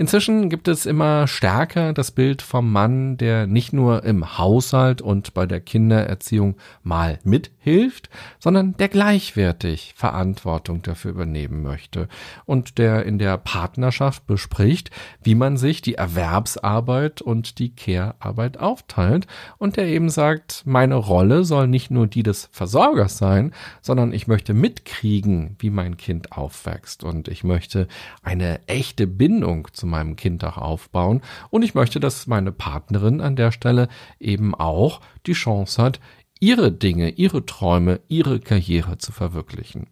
Inzwischen 0.00 0.48
gibt 0.48 0.66
es 0.66 0.86
immer 0.86 1.26
stärker 1.26 1.92
das 1.92 2.10
Bild 2.10 2.40
vom 2.40 2.72
Mann, 2.72 3.18
der 3.18 3.46
nicht 3.46 3.74
nur 3.74 4.02
im 4.02 4.38
Haushalt 4.38 5.02
und 5.02 5.34
bei 5.34 5.44
der 5.44 5.60
Kindererziehung 5.60 6.56
mal 6.82 7.18
mithilft, 7.22 8.08
sondern 8.38 8.74
der 8.78 8.88
gleichwertig 8.88 9.92
Verantwortung 9.94 10.80
dafür 10.80 11.10
übernehmen 11.10 11.62
möchte 11.62 12.08
und 12.46 12.78
der 12.78 13.04
in 13.04 13.18
der 13.18 13.36
Partnerschaft 13.36 14.26
bespricht, 14.26 14.90
wie 15.22 15.34
man 15.34 15.58
sich 15.58 15.82
die 15.82 15.96
Erwerbsarbeit 15.96 17.20
und 17.20 17.58
die 17.58 17.74
Care-Arbeit 17.74 18.56
aufteilt 18.56 19.26
und 19.58 19.76
der 19.76 19.84
eben 19.84 20.08
sagt, 20.08 20.62
meine 20.64 20.94
Rolle 20.94 21.44
soll 21.44 21.68
nicht 21.68 21.90
nur 21.90 22.06
die 22.06 22.22
des 22.22 22.48
Versorgers 22.52 23.18
sein, 23.18 23.52
sondern 23.82 24.14
ich 24.14 24.26
möchte 24.26 24.54
mitkriegen, 24.54 25.56
wie 25.58 25.68
mein 25.68 25.98
Kind 25.98 26.32
aufwächst 26.32 27.04
und 27.04 27.28
ich 27.28 27.44
möchte 27.44 27.86
eine 28.22 28.66
echte 28.66 29.06
Bindung 29.06 29.68
zum 29.74 29.89
meinem 29.90 30.16
Kind 30.16 30.44
auch 30.44 30.56
aufbauen. 30.56 31.20
Und 31.50 31.62
ich 31.62 31.74
möchte, 31.74 32.00
dass 32.00 32.26
meine 32.26 32.52
Partnerin 32.52 33.20
an 33.20 33.36
der 33.36 33.52
Stelle 33.52 33.88
eben 34.18 34.54
auch 34.54 35.00
die 35.26 35.32
Chance 35.32 35.82
hat, 35.82 36.00
ihre 36.40 36.72
Dinge, 36.72 37.10
ihre 37.10 37.44
Träume, 37.44 38.00
ihre 38.08 38.40
Karriere 38.40 38.98
zu 38.98 39.12
verwirklichen. 39.12 39.86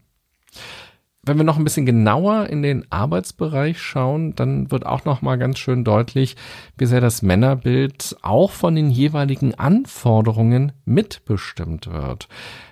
Wenn 1.23 1.37
wir 1.37 1.45
noch 1.45 1.59
ein 1.59 1.64
bisschen 1.64 1.85
genauer 1.85 2.47
in 2.47 2.62
den 2.62 2.90
Arbeitsbereich 2.90 3.78
schauen, 3.83 4.35
dann 4.35 4.71
wird 4.71 4.87
auch 4.87 5.05
noch 5.05 5.21
mal 5.21 5.37
ganz 5.37 5.59
schön 5.59 5.85
deutlich, 5.85 6.37
wie 6.78 6.87
sehr 6.87 7.02
das 7.02 7.21
Männerbild 7.21 8.17
auch 8.23 8.50
von 8.50 8.75
den 8.75 8.88
jeweiligen 8.88 9.55
Anforderungen 9.55 10.73
mitbestimmt 10.87 11.93
wird. 11.93 12.28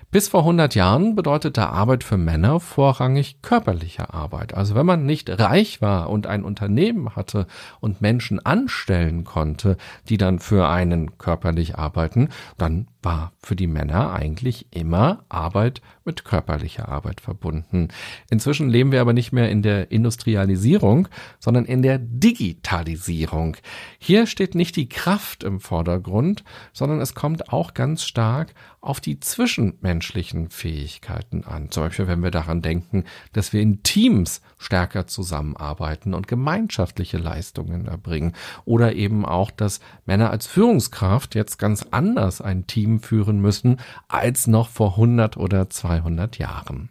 Bis 0.09 0.29
vor 0.29 0.39
100 0.41 0.73
Jahren 0.73 1.15
bedeutete 1.15 1.67
Arbeit 1.67 2.01
für 2.01 2.15
Männer 2.15 2.61
vorrangig 2.61 3.41
körperliche 3.41 4.13
Arbeit. 4.13 4.53
Also 4.53 4.73
wenn 4.73 4.85
man 4.85 5.05
nicht 5.05 5.29
reich 5.37 5.81
war 5.81 6.09
und 6.09 6.27
ein 6.27 6.45
Unternehmen 6.45 7.17
hatte 7.17 7.45
und 7.81 7.99
Menschen 7.99 8.43
anstellen 8.45 9.25
konnte, 9.25 9.75
die 10.07 10.17
dann 10.17 10.39
für 10.39 10.69
einen 10.69 11.17
körperlich 11.17 11.77
arbeiten, 11.77 12.29
dann 12.57 12.87
war 13.03 13.33
für 13.39 13.57
die 13.57 13.67
Männer 13.67 14.13
eigentlich 14.13 14.67
immer 14.71 15.25
Arbeit 15.27 15.81
mit 16.07 16.25
körperlicher 16.25 16.89
Arbeit 16.89 17.21
verbunden. 17.21 17.89
Inzwischen 18.31 18.69
leben 18.69 18.91
wir 18.91 19.01
aber 19.01 19.13
nicht 19.13 19.31
mehr 19.31 19.51
in 19.51 19.61
der 19.61 19.91
Industrialisierung, 19.91 21.07
sondern 21.39 21.65
in 21.65 21.83
der 21.83 21.99
Digitalisierung. 21.99 23.57
Hier 23.99 24.25
steht 24.25 24.55
nicht 24.55 24.75
die 24.75 24.89
Kraft 24.89 25.43
im 25.43 25.59
Vordergrund, 25.59 26.43
sondern 26.73 26.99
es 26.99 27.13
kommt 27.13 27.49
auch 27.53 27.75
ganz 27.75 28.03
stark 28.03 28.55
auf 28.81 29.01
die 29.01 29.19
zwischenmenschlichen 29.19 30.49
Fähigkeiten 30.49 31.43
an. 31.43 31.69
Zum 31.69 31.83
Beispiel, 31.83 32.07
wenn 32.07 32.23
wir 32.23 32.31
daran 32.31 32.61
denken, 32.61 33.03
dass 33.33 33.51
wir 33.53 33.61
in 33.61 33.83
Teams 33.83 34.41
stärker 34.57 35.07
zusammenarbeiten 35.07 36.13
und 36.13 36.27
gemeinschaftliche 36.27 37.17
Leistungen 37.17 37.87
erbringen. 37.87 38.33
Oder 38.65 38.93
eben 38.93 39.25
auch, 39.25 39.51
dass 39.51 39.79
Männer 40.05 40.29
als 40.29 40.47
Führungskraft 40.47 41.35
jetzt 41.35 41.57
ganz 41.57 41.85
anders 41.91 42.41
ein 42.41 42.67
Team 42.67 42.99
führen 42.99 43.39
müssen 43.39 43.79
als 44.07 44.47
noch 44.47 44.69
vor 44.69 44.91
100 44.91 45.37
oder 45.37 45.69
200 45.69 46.37
Jahren. 46.37 46.89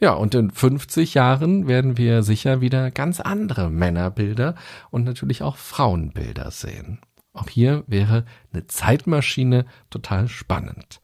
Ja, 0.00 0.12
und 0.12 0.34
in 0.34 0.50
50 0.50 1.14
Jahren 1.14 1.66
werden 1.66 1.98
wir 1.98 2.22
sicher 2.22 2.60
wieder 2.60 2.92
ganz 2.92 3.18
andere 3.18 3.68
Männerbilder 3.68 4.54
und 4.90 5.04
natürlich 5.04 5.42
auch 5.42 5.56
Frauenbilder 5.56 6.52
sehen. 6.52 7.00
Auch 7.32 7.48
hier 7.48 7.84
wäre 7.86 8.24
eine 8.52 8.66
Zeitmaschine 8.66 9.66
total 9.90 10.28
spannend. 10.28 11.00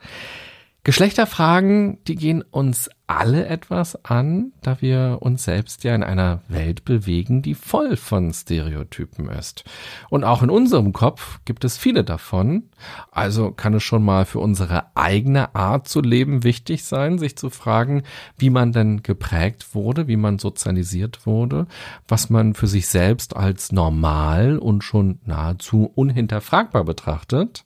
Geschlechterfragen, 0.84 1.96
die 2.04 2.14
gehen 2.14 2.42
uns 2.42 2.90
alle 3.06 3.46
etwas 3.46 4.04
an, 4.04 4.52
da 4.60 4.82
wir 4.82 5.18
uns 5.20 5.44
selbst 5.44 5.82
ja 5.82 5.94
in 5.94 6.02
einer 6.02 6.42
Welt 6.48 6.84
bewegen, 6.84 7.40
die 7.40 7.54
voll 7.54 7.96
von 7.96 8.32
Stereotypen 8.34 9.30
ist. 9.30 9.64
Und 10.10 10.24
auch 10.24 10.42
in 10.42 10.50
unserem 10.50 10.92
Kopf 10.92 11.40
gibt 11.46 11.64
es 11.64 11.78
viele 11.78 12.04
davon. 12.04 12.64
Also 13.10 13.50
kann 13.50 13.72
es 13.72 13.82
schon 13.82 14.04
mal 14.04 14.26
für 14.26 14.40
unsere 14.40 14.94
eigene 14.94 15.54
Art 15.54 15.88
zu 15.88 16.02
leben 16.02 16.44
wichtig 16.44 16.84
sein, 16.84 17.18
sich 17.18 17.36
zu 17.36 17.48
fragen, 17.48 18.02
wie 18.36 18.50
man 18.50 18.72
denn 18.72 19.02
geprägt 19.02 19.74
wurde, 19.74 20.06
wie 20.06 20.16
man 20.16 20.38
sozialisiert 20.38 21.24
wurde, 21.24 21.66
was 22.08 22.28
man 22.28 22.52
für 22.52 22.66
sich 22.66 22.88
selbst 22.88 23.36
als 23.36 23.72
normal 23.72 24.58
und 24.58 24.84
schon 24.84 25.18
nahezu 25.24 25.90
unhinterfragbar 25.94 26.84
betrachtet 26.84 27.64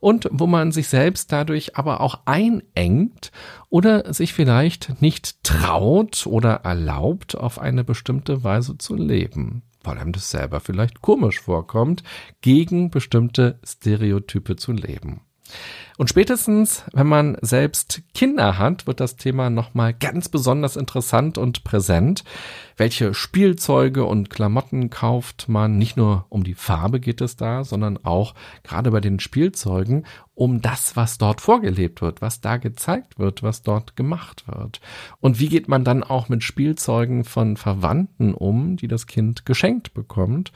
und 0.00 0.28
wo 0.30 0.46
man 0.46 0.72
sich 0.72 0.88
selbst 0.88 1.32
dadurch 1.32 1.76
aber 1.76 2.00
auch 2.00 2.20
einengt 2.24 3.32
oder 3.68 4.12
sich 4.12 4.32
vielleicht 4.32 5.00
nicht 5.00 5.42
traut 5.44 6.26
oder 6.26 6.60
erlaubt, 6.64 7.36
auf 7.36 7.58
eine 7.58 7.84
bestimmte 7.84 8.44
Weise 8.44 8.78
zu 8.78 8.94
leben 8.94 9.62
weil 9.86 9.98
einem 9.98 10.12
das 10.12 10.30
selber 10.30 10.60
vielleicht 10.60 11.00
komisch 11.00 11.40
vorkommt, 11.40 12.02
gegen 12.40 12.90
bestimmte 12.90 13.60
Stereotype 13.64 14.56
zu 14.56 14.72
leben. 14.72 15.20
Und 15.96 16.10
spätestens, 16.10 16.84
wenn 16.92 17.06
man 17.06 17.38
selbst 17.40 18.02
Kinder 18.12 18.58
hat, 18.58 18.86
wird 18.86 19.00
das 19.00 19.16
Thema 19.16 19.48
nochmal 19.48 19.94
ganz 19.94 20.28
besonders 20.28 20.76
interessant 20.76 21.38
und 21.38 21.64
präsent. 21.64 22.22
Welche 22.76 23.14
Spielzeuge 23.14 24.04
und 24.04 24.28
Klamotten 24.28 24.90
kauft 24.90 25.48
man? 25.48 25.78
Nicht 25.78 25.96
nur 25.96 26.26
um 26.28 26.44
die 26.44 26.54
Farbe 26.54 27.00
geht 27.00 27.22
es 27.22 27.36
da, 27.36 27.64
sondern 27.64 27.98
auch 28.04 28.34
gerade 28.62 28.90
bei 28.90 29.00
den 29.00 29.20
Spielzeugen 29.20 30.04
um 30.34 30.60
das, 30.60 30.96
was 30.96 31.16
dort 31.16 31.40
vorgelebt 31.40 32.02
wird, 32.02 32.20
was 32.20 32.42
da 32.42 32.58
gezeigt 32.58 33.18
wird, 33.18 33.42
was 33.42 33.62
dort 33.62 33.96
gemacht 33.96 34.44
wird. 34.46 34.82
Und 35.20 35.40
wie 35.40 35.48
geht 35.48 35.66
man 35.66 35.82
dann 35.82 36.04
auch 36.04 36.28
mit 36.28 36.42
Spielzeugen 36.44 37.24
von 37.24 37.56
Verwandten 37.56 38.34
um, 38.34 38.76
die 38.76 38.88
das 38.88 39.06
Kind 39.06 39.46
geschenkt 39.46 39.94
bekommt? 39.94 40.52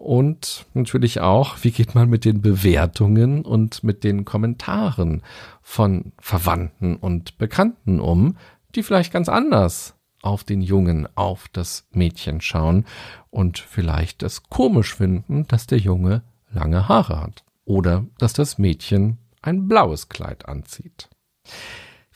Und 0.00 0.64
natürlich 0.72 1.20
auch, 1.20 1.58
wie 1.60 1.72
geht 1.72 1.94
man 1.94 2.08
mit 2.08 2.24
den 2.24 2.40
Bewertungen 2.40 3.44
und 3.44 3.84
mit 3.84 4.02
den 4.02 4.24
Kommentaren 4.24 5.20
von 5.60 6.12
Verwandten 6.18 6.96
und 6.96 7.36
Bekannten 7.36 8.00
um, 8.00 8.38
die 8.74 8.82
vielleicht 8.82 9.12
ganz 9.12 9.28
anders 9.28 9.94
auf 10.22 10.42
den 10.42 10.62
Jungen, 10.62 11.06
auf 11.16 11.48
das 11.52 11.86
Mädchen 11.92 12.40
schauen 12.40 12.86
und 13.28 13.58
vielleicht 13.58 14.22
es 14.22 14.44
komisch 14.44 14.94
finden, 14.94 15.46
dass 15.48 15.66
der 15.66 15.78
Junge 15.78 16.22
lange 16.50 16.88
Haare 16.88 17.20
hat 17.20 17.44
oder 17.66 18.06
dass 18.16 18.32
das 18.32 18.56
Mädchen 18.56 19.18
ein 19.42 19.68
blaues 19.68 20.08
Kleid 20.08 20.48
anzieht. 20.48 21.10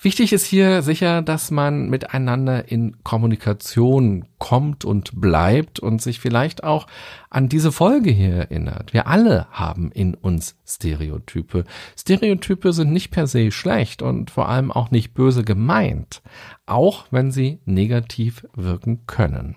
Wichtig 0.00 0.32
ist 0.32 0.46
hier 0.46 0.80
sicher, 0.80 1.20
dass 1.20 1.50
man 1.50 1.90
miteinander 1.90 2.66
in 2.66 3.02
Kommunikation 3.04 4.24
kommt 4.44 4.84
und 4.84 5.18
bleibt 5.22 5.80
und 5.80 6.02
sich 6.02 6.20
vielleicht 6.20 6.64
auch 6.64 6.86
an 7.30 7.48
diese 7.48 7.72
Folge 7.72 8.10
hier 8.10 8.34
erinnert. 8.34 8.92
Wir 8.92 9.06
alle 9.06 9.46
haben 9.50 9.90
in 9.90 10.14
uns 10.14 10.54
Stereotype. 10.66 11.64
Stereotype 11.98 12.74
sind 12.74 12.92
nicht 12.92 13.10
per 13.10 13.26
se 13.26 13.50
schlecht 13.50 14.02
und 14.02 14.30
vor 14.30 14.50
allem 14.50 14.70
auch 14.70 14.90
nicht 14.90 15.14
böse 15.14 15.44
gemeint, 15.44 16.20
auch 16.66 17.06
wenn 17.10 17.30
sie 17.30 17.60
negativ 17.64 18.46
wirken 18.54 19.06
können. 19.06 19.56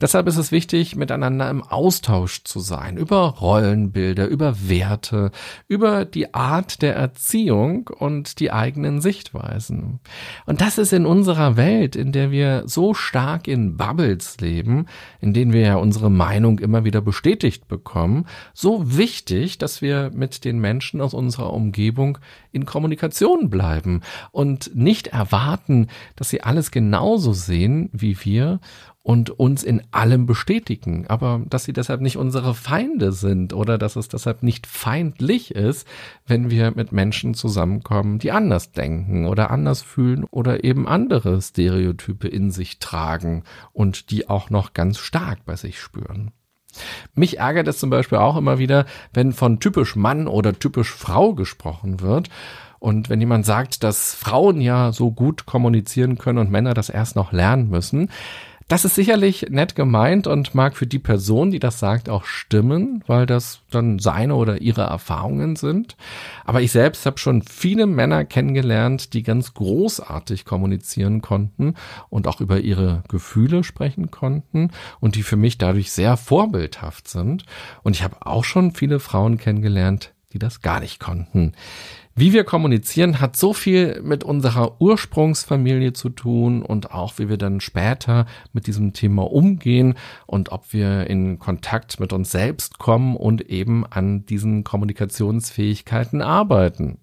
Deshalb 0.00 0.28
ist 0.28 0.38
es 0.38 0.52
wichtig, 0.52 0.96
miteinander 0.96 1.50
im 1.50 1.62
Austausch 1.62 2.44
zu 2.44 2.60
sein, 2.60 2.96
über 2.96 3.34
Rollenbilder, 3.40 4.28
über 4.28 4.68
Werte, 4.68 5.30
über 5.68 6.04
die 6.04 6.32
Art 6.32 6.82
der 6.82 6.94
Erziehung 6.94 7.88
und 7.88 8.40
die 8.40 8.50
eigenen 8.50 9.00
Sichtweisen. 9.00 10.00
Und 10.46 10.60
das 10.60 10.78
ist 10.78 10.92
in 10.92 11.04
unserer 11.04 11.56
Welt, 11.56 11.96
in 11.96 12.12
der 12.12 12.30
wir 12.30 12.62
so 12.66 12.94
stark 12.94 13.46
in 13.46 13.76
Bubbles 13.76 14.19
leben, 14.40 14.86
in 15.20 15.32
denen 15.32 15.52
wir 15.52 15.60
ja 15.60 15.76
unsere 15.76 16.10
Meinung 16.10 16.58
immer 16.58 16.84
wieder 16.84 17.00
bestätigt 17.00 17.68
bekommen, 17.68 18.26
so 18.54 18.96
wichtig, 18.96 19.58
dass 19.58 19.82
wir 19.82 20.10
mit 20.14 20.44
den 20.44 20.58
Menschen 20.58 21.00
aus 21.00 21.14
unserer 21.14 21.52
Umgebung 21.52 22.18
in 22.52 22.66
Kommunikation 22.66 23.50
bleiben 23.50 24.00
und 24.32 24.74
nicht 24.74 25.08
erwarten, 25.08 25.88
dass 26.16 26.30
sie 26.30 26.42
alles 26.42 26.70
genauso 26.70 27.32
sehen 27.32 27.88
wie 27.92 28.16
wir 28.24 28.60
und 29.02 29.30
uns 29.30 29.62
in 29.62 29.82
allem 29.92 30.26
bestätigen, 30.26 31.06
aber 31.08 31.40
dass 31.48 31.64
sie 31.64 31.72
deshalb 31.72 32.02
nicht 32.02 32.18
unsere 32.18 32.54
Feinde 32.54 33.12
sind 33.12 33.54
oder 33.54 33.78
dass 33.78 33.96
es 33.96 34.08
deshalb 34.08 34.42
nicht 34.42 34.66
feindlich 34.66 35.54
ist, 35.54 35.86
wenn 36.26 36.50
wir 36.50 36.72
mit 36.72 36.92
Menschen 36.92 37.34
zusammenkommen, 37.34 38.18
die 38.18 38.30
anders 38.30 38.72
denken 38.72 39.26
oder 39.26 39.50
anders 39.50 39.80
fühlen 39.80 40.24
oder 40.30 40.64
eben 40.64 40.86
andere 40.86 41.40
Stereotype 41.40 42.28
in 42.28 42.50
sich 42.50 42.78
tragen 42.78 43.44
und 43.72 44.10
die 44.10 44.28
auch 44.28 44.50
noch 44.50 44.74
ganz 44.74 44.98
stark 44.98 45.46
bei 45.46 45.56
sich 45.56 45.80
spüren. 45.80 46.32
Mich 47.14 47.38
ärgert 47.38 47.68
es 47.68 47.78
zum 47.78 47.90
Beispiel 47.90 48.18
auch 48.18 48.36
immer 48.36 48.58
wieder, 48.58 48.86
wenn 49.12 49.32
von 49.32 49.60
typisch 49.60 49.96
Mann 49.96 50.28
oder 50.28 50.56
typisch 50.58 50.92
Frau 50.92 51.34
gesprochen 51.34 52.00
wird. 52.00 52.28
Und 52.78 53.10
wenn 53.10 53.20
jemand 53.20 53.44
sagt, 53.44 53.82
dass 53.82 54.14
Frauen 54.14 54.60
ja 54.60 54.92
so 54.92 55.10
gut 55.10 55.44
kommunizieren 55.46 56.16
können 56.16 56.38
und 56.38 56.50
Männer 56.50 56.72
das 56.72 56.88
erst 56.88 57.14
noch 57.16 57.32
lernen 57.32 57.68
müssen, 57.68 58.08
das 58.70 58.84
ist 58.84 58.94
sicherlich 58.94 59.46
nett 59.50 59.74
gemeint 59.74 60.28
und 60.28 60.54
mag 60.54 60.76
für 60.76 60.86
die 60.86 61.00
Person, 61.00 61.50
die 61.50 61.58
das 61.58 61.80
sagt, 61.80 62.08
auch 62.08 62.24
stimmen, 62.24 63.02
weil 63.08 63.26
das 63.26 63.62
dann 63.72 63.98
seine 63.98 64.36
oder 64.36 64.60
ihre 64.60 64.82
Erfahrungen 64.82 65.56
sind. 65.56 65.96
Aber 66.44 66.62
ich 66.62 66.70
selbst 66.70 67.04
habe 67.04 67.18
schon 67.18 67.42
viele 67.42 67.86
Männer 67.86 68.24
kennengelernt, 68.24 69.12
die 69.12 69.24
ganz 69.24 69.54
großartig 69.54 70.44
kommunizieren 70.44 71.20
konnten 71.20 71.74
und 72.10 72.28
auch 72.28 72.40
über 72.40 72.60
ihre 72.60 73.02
Gefühle 73.08 73.64
sprechen 73.64 74.12
konnten 74.12 74.70
und 75.00 75.16
die 75.16 75.24
für 75.24 75.36
mich 75.36 75.58
dadurch 75.58 75.90
sehr 75.90 76.16
vorbildhaft 76.16 77.08
sind. 77.08 77.46
Und 77.82 77.96
ich 77.96 78.04
habe 78.04 78.24
auch 78.24 78.44
schon 78.44 78.72
viele 78.72 79.00
Frauen 79.00 79.36
kennengelernt, 79.36 80.14
die 80.32 80.38
das 80.38 80.62
gar 80.62 80.78
nicht 80.78 81.00
konnten. 81.00 81.54
Wie 82.16 82.32
wir 82.32 82.44
kommunizieren, 82.44 83.20
hat 83.20 83.36
so 83.36 83.52
viel 83.52 84.02
mit 84.02 84.24
unserer 84.24 84.80
Ursprungsfamilie 84.80 85.92
zu 85.92 86.08
tun 86.10 86.62
und 86.62 86.90
auch 86.92 87.18
wie 87.18 87.28
wir 87.28 87.38
dann 87.38 87.60
später 87.60 88.26
mit 88.52 88.66
diesem 88.66 88.92
Thema 88.92 89.30
umgehen 89.30 89.94
und 90.26 90.50
ob 90.50 90.72
wir 90.72 91.06
in 91.06 91.38
Kontakt 91.38 92.00
mit 92.00 92.12
uns 92.12 92.30
selbst 92.30 92.78
kommen 92.78 93.16
und 93.16 93.42
eben 93.42 93.86
an 93.86 94.26
diesen 94.26 94.64
Kommunikationsfähigkeiten 94.64 96.20
arbeiten. 96.20 96.98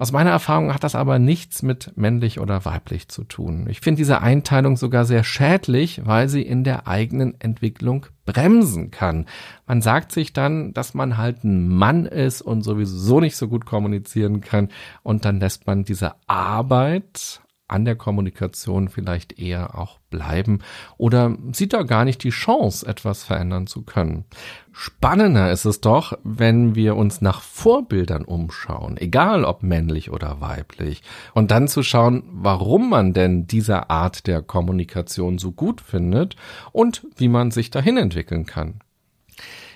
Aus 0.00 0.12
meiner 0.12 0.30
Erfahrung 0.30 0.72
hat 0.72 0.82
das 0.82 0.94
aber 0.94 1.18
nichts 1.18 1.62
mit 1.62 1.92
männlich 1.94 2.40
oder 2.40 2.64
weiblich 2.64 3.08
zu 3.08 3.22
tun. 3.22 3.66
Ich 3.68 3.82
finde 3.82 3.98
diese 3.98 4.22
Einteilung 4.22 4.78
sogar 4.78 5.04
sehr 5.04 5.24
schädlich, 5.24 6.00
weil 6.06 6.30
sie 6.30 6.40
in 6.40 6.64
der 6.64 6.88
eigenen 6.88 7.38
Entwicklung 7.38 8.06
bremsen 8.24 8.90
kann. 8.90 9.26
Man 9.66 9.82
sagt 9.82 10.12
sich 10.12 10.32
dann, 10.32 10.72
dass 10.72 10.94
man 10.94 11.18
halt 11.18 11.44
ein 11.44 11.68
Mann 11.68 12.06
ist 12.06 12.40
und 12.40 12.62
sowieso 12.62 13.20
nicht 13.20 13.36
so 13.36 13.46
gut 13.46 13.66
kommunizieren 13.66 14.40
kann 14.40 14.70
und 15.02 15.26
dann 15.26 15.38
lässt 15.38 15.66
man 15.66 15.84
diese 15.84 16.14
Arbeit 16.26 17.42
an 17.70 17.84
der 17.84 17.96
Kommunikation 17.96 18.88
vielleicht 18.88 19.38
eher 19.38 19.78
auch 19.78 19.98
bleiben 20.10 20.60
oder 20.98 21.36
sieht 21.52 21.72
da 21.72 21.82
gar 21.82 22.04
nicht 22.04 22.22
die 22.24 22.30
Chance, 22.30 22.86
etwas 22.86 23.24
verändern 23.24 23.66
zu 23.66 23.82
können. 23.82 24.24
Spannender 24.72 25.50
ist 25.50 25.64
es 25.64 25.80
doch, 25.80 26.18
wenn 26.24 26.74
wir 26.74 26.96
uns 26.96 27.20
nach 27.20 27.40
Vorbildern 27.42 28.24
umschauen, 28.24 28.96
egal 28.96 29.44
ob 29.44 29.62
männlich 29.62 30.10
oder 30.10 30.40
weiblich, 30.40 31.02
und 31.34 31.50
dann 31.50 31.68
zu 31.68 31.82
schauen, 31.82 32.22
warum 32.32 32.90
man 32.90 33.12
denn 33.12 33.46
diese 33.46 33.90
Art 33.90 34.26
der 34.26 34.42
Kommunikation 34.42 35.38
so 35.38 35.52
gut 35.52 35.80
findet 35.80 36.36
und 36.72 37.06
wie 37.16 37.28
man 37.28 37.50
sich 37.50 37.70
dahin 37.70 37.96
entwickeln 37.96 38.46
kann. 38.46 38.80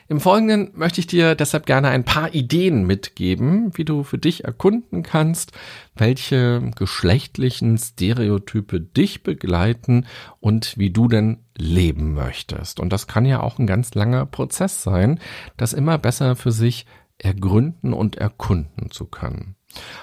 Im 0.08 0.20
Folgenden 0.20 0.70
möchte 0.74 1.00
ich 1.00 1.06
dir 1.06 1.34
deshalb 1.34 1.64
gerne 1.64 1.88
ein 1.88 2.04
paar 2.04 2.34
Ideen 2.34 2.86
mitgeben, 2.86 3.70
wie 3.74 3.84
du 3.84 4.02
für 4.02 4.18
dich 4.18 4.44
erkunden 4.44 5.02
kannst, 5.02 5.52
welche 5.94 6.70
geschlechtlichen 6.76 7.78
Stereotype 7.78 8.80
dich 8.80 9.22
begleiten 9.22 10.06
und 10.40 10.76
wie 10.76 10.90
du 10.90 11.08
denn 11.08 11.38
leben 11.56 12.12
möchtest. 12.12 12.80
Und 12.80 12.92
das 12.92 13.06
kann 13.06 13.24
ja 13.24 13.40
auch 13.40 13.58
ein 13.58 13.66
ganz 13.66 13.94
langer 13.94 14.26
Prozess 14.26 14.82
sein, 14.82 15.20
das 15.56 15.72
immer 15.72 15.96
besser 15.96 16.36
für 16.36 16.52
sich 16.52 16.84
ergründen 17.16 17.94
und 17.94 18.16
erkunden 18.16 18.90
zu 18.90 19.06
können. 19.06 19.56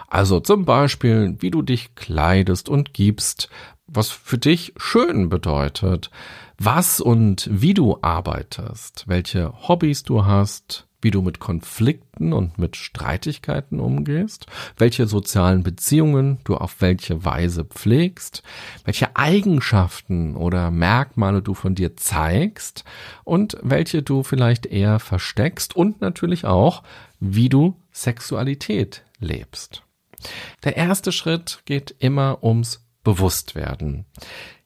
Also 0.07 0.39
zum 0.39 0.65
Beispiel, 0.65 1.35
wie 1.39 1.51
du 1.51 1.61
dich 1.61 1.95
kleidest 1.95 2.69
und 2.69 2.93
gibst, 2.93 3.49
was 3.87 4.09
für 4.09 4.37
dich 4.37 4.73
schön 4.77 5.29
bedeutet, 5.29 6.09
was 6.57 6.99
und 6.99 7.49
wie 7.51 7.73
du 7.73 7.97
arbeitest, 8.01 9.05
welche 9.07 9.51
Hobbys 9.67 10.03
du 10.03 10.25
hast, 10.25 10.87
wie 11.01 11.11
du 11.11 11.21
mit 11.21 11.39
Konflikten 11.39 12.31
und 12.31 12.57
mit 12.57 12.75
Streitigkeiten 12.75 13.79
umgehst, 13.79 14.45
welche 14.77 15.07
sozialen 15.07 15.63
Beziehungen 15.63 16.37
du 16.43 16.55
auf 16.55 16.79
welche 16.79 17.25
Weise 17.25 17.65
pflegst, 17.65 18.43
welche 18.85 19.15
Eigenschaften 19.15 20.35
oder 20.35 20.71
Merkmale 20.71 21.41
du 21.41 21.53
von 21.53 21.75
dir 21.75 21.97
zeigst 21.97 22.83
und 23.23 23.57
welche 23.61 24.03
du 24.03 24.23
vielleicht 24.23 24.65
eher 24.65 24.99
versteckst 24.99 25.75
und 25.75 26.01
natürlich 26.01 26.45
auch, 26.45 26.83
wie 27.19 27.49
du 27.49 27.75
Sexualität 27.91 29.03
lebst. 29.21 29.83
Der 30.63 30.75
erste 30.75 31.11
Schritt 31.11 31.61
geht 31.65 31.95
immer 31.99 32.43
ums 32.43 32.85
Bewusstwerden. 33.03 34.05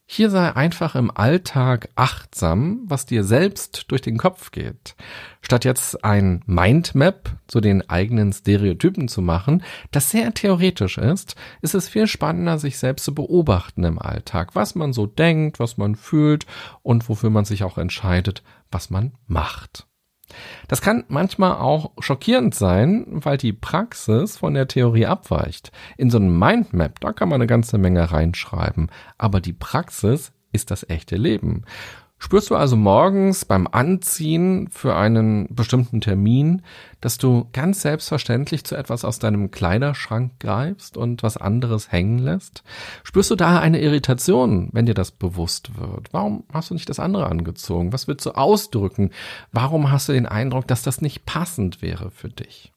Hier 0.07 0.29
sei 0.29 0.55
einfach 0.55 0.93
im 0.93 1.09
Alltag 1.09 1.89
achtsam, 1.95 2.81
was 2.85 3.07
dir 3.07 3.23
selbst 3.23 3.85
durch 3.87 4.01
den 4.01 4.17
Kopf 4.17 4.51
geht. 4.51 4.95
Statt 5.41 5.65
jetzt 5.65 6.03
ein 6.03 6.43
Mindmap 6.45 7.37
zu 7.47 7.59
den 7.59 7.89
eigenen 7.89 8.31
Stereotypen 8.31 9.07
zu 9.07 9.23
machen, 9.23 9.63
das 9.89 10.11
sehr 10.11 10.31
theoretisch 10.31 10.99
ist, 10.99 11.35
ist 11.61 11.73
es 11.73 11.89
viel 11.89 12.05
spannender, 12.05 12.59
sich 12.59 12.77
selbst 12.77 13.03
zu 13.03 13.15
beobachten 13.15 13.83
im 13.83 13.97
Alltag, 13.97 14.53
was 14.53 14.75
man 14.75 14.93
so 14.93 15.07
denkt, 15.07 15.59
was 15.59 15.77
man 15.77 15.95
fühlt 15.95 16.45
und 16.83 17.09
wofür 17.09 17.31
man 17.31 17.45
sich 17.45 17.63
auch 17.63 17.79
entscheidet, 17.79 18.43
was 18.69 18.91
man 18.91 19.13
macht. 19.25 19.87
Das 20.67 20.81
kann 20.81 21.03
manchmal 21.07 21.53
auch 21.53 21.91
schockierend 21.99 22.55
sein, 22.55 23.05
weil 23.07 23.37
die 23.37 23.53
Praxis 23.53 24.37
von 24.37 24.53
der 24.53 24.67
Theorie 24.67 25.05
abweicht. 25.05 25.71
In 25.97 26.09
so 26.09 26.17
einem 26.17 26.37
Mindmap, 26.37 26.99
da 26.99 27.13
kann 27.13 27.29
man 27.29 27.41
eine 27.41 27.47
ganze 27.47 27.77
Menge 27.77 28.11
reinschreiben, 28.11 28.89
aber 29.17 29.41
die 29.41 29.53
Praxis 29.53 30.31
ist 30.51 30.71
das 30.71 30.89
echte 30.89 31.17
Leben. 31.17 31.63
Spürst 32.25 32.49
du 32.49 32.55
also 32.55 32.75
morgens 32.75 33.45
beim 33.45 33.67
Anziehen 33.71 34.67
für 34.71 34.95
einen 34.95 35.45
bestimmten 35.51 36.01
Termin, 36.01 36.63
dass 36.99 37.19
du 37.19 37.47
ganz 37.53 37.83
selbstverständlich 37.83 38.63
zu 38.63 38.75
etwas 38.75 39.05
aus 39.05 39.19
deinem 39.19 39.51
Kleiderschrank 39.51 40.39
greifst 40.39 40.97
und 40.97 41.21
was 41.21 41.37
anderes 41.37 41.91
hängen 41.91 42.17
lässt? 42.17 42.63
Spürst 43.03 43.29
du 43.29 43.35
da 43.35 43.59
eine 43.59 43.79
Irritation, 43.79 44.69
wenn 44.71 44.87
dir 44.87 44.95
das 44.95 45.11
bewusst 45.11 45.77
wird? 45.77 46.13
Warum 46.13 46.45
hast 46.51 46.71
du 46.71 46.73
nicht 46.73 46.89
das 46.89 46.99
andere 46.99 47.27
angezogen? 47.27 47.93
Was 47.93 48.07
willst 48.07 48.25
du 48.25 48.31
ausdrücken? 48.31 49.11
Warum 49.51 49.91
hast 49.91 50.09
du 50.09 50.13
den 50.13 50.25
Eindruck, 50.25 50.67
dass 50.67 50.81
das 50.81 51.01
nicht 51.01 51.27
passend 51.27 51.83
wäre 51.83 52.09
für 52.09 52.29
dich? 52.29 52.74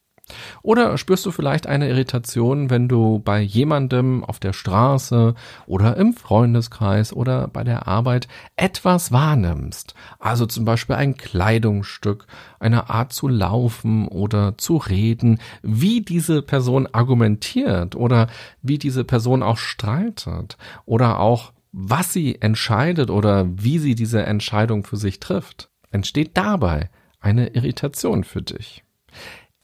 Oder 0.62 0.98
spürst 0.98 1.24
du 1.26 1.30
vielleicht 1.30 1.66
eine 1.66 1.88
Irritation, 1.88 2.70
wenn 2.70 2.88
du 2.88 3.20
bei 3.20 3.40
jemandem 3.40 4.24
auf 4.24 4.38
der 4.38 4.52
Straße 4.52 5.34
oder 5.66 5.96
im 5.96 6.12
Freundeskreis 6.12 7.12
oder 7.12 7.48
bei 7.48 7.64
der 7.64 7.88
Arbeit 7.88 8.28
etwas 8.56 9.12
wahrnimmst? 9.12 9.94
Also 10.18 10.46
zum 10.46 10.64
Beispiel 10.64 10.96
ein 10.96 11.16
Kleidungsstück, 11.16 12.26
eine 12.60 12.90
Art 12.90 13.12
zu 13.12 13.28
laufen 13.28 14.08
oder 14.08 14.58
zu 14.58 14.76
reden, 14.76 15.38
wie 15.62 16.00
diese 16.00 16.42
Person 16.42 16.86
argumentiert 16.92 17.96
oder 17.96 18.28
wie 18.62 18.78
diese 18.78 19.04
Person 19.04 19.42
auch 19.42 19.58
streitet 19.58 20.56
oder 20.84 21.20
auch 21.20 21.52
was 21.72 22.12
sie 22.12 22.40
entscheidet 22.40 23.10
oder 23.10 23.46
wie 23.48 23.78
sie 23.78 23.94
diese 23.94 24.24
Entscheidung 24.24 24.84
für 24.84 24.96
sich 24.96 25.20
trifft. 25.20 25.70
Entsteht 25.90 26.36
dabei 26.36 26.90
eine 27.20 27.48
Irritation 27.48 28.24
für 28.24 28.42
dich. 28.42 28.84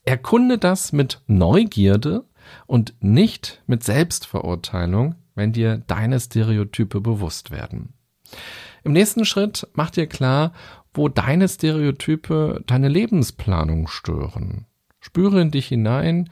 Erkunde 0.05 0.59
das 0.59 0.93
mit 0.93 1.23
Neugierde 1.27 2.25
und 2.67 2.95
nicht 3.01 3.63
mit 3.67 3.83
Selbstverurteilung, 3.83 5.15
wenn 5.35 5.53
dir 5.53 5.79
deine 5.87 6.21
Stereotype 6.21 7.01
bewusst 7.01 7.51
werden. 7.51 7.95
Im 8.83 8.93
nächsten 8.93 9.25
Schritt 9.25 9.67
mach 9.73 9.91
dir 9.91 10.07
klar, 10.07 10.53
wo 10.93 11.09
deine 11.09 11.49
Stereotype 11.49 12.63
deine 12.67 12.89
Lebensplanung 12.89 13.89
stören. 13.89 14.67
Spüre 15.01 15.41
in 15.41 15.51
dich 15.51 15.69
hinein, 15.69 16.31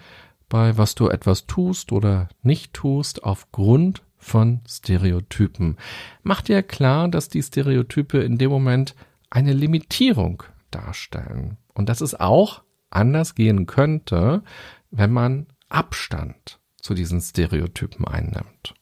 bei 0.49 0.77
was 0.77 0.95
du 0.95 1.09
etwas 1.09 1.47
tust 1.47 1.93
oder 1.93 2.29
nicht 2.43 2.75
tust 2.75 3.25
aufgrund 3.25 4.03
von 4.19 4.61
Stereotypen. 4.69 5.79
Mach 6.23 6.43
dir 6.43 6.63
klar, 6.63 7.09
dass 7.09 7.29
die 7.29 7.43
Stereotype 7.43 8.19
in 8.19 8.37
dem 8.37 8.51
Moment 8.51 8.95
eine 9.31 9.55
Limitierung 9.55 10.43
darstellen. 10.71 11.57
Und 11.75 11.89
das 11.89 12.03
ist 12.03 12.21
auch 12.21 12.63
anders 12.93 13.35
gehen 13.35 13.67
könnte, 13.67 14.43
wenn 14.91 15.11
man 15.11 15.47
Abstand 15.69 16.61
zu 16.81 16.95
diesen 16.95 17.21
Stereotypen 17.21 18.07
einnimmt. 18.07 18.75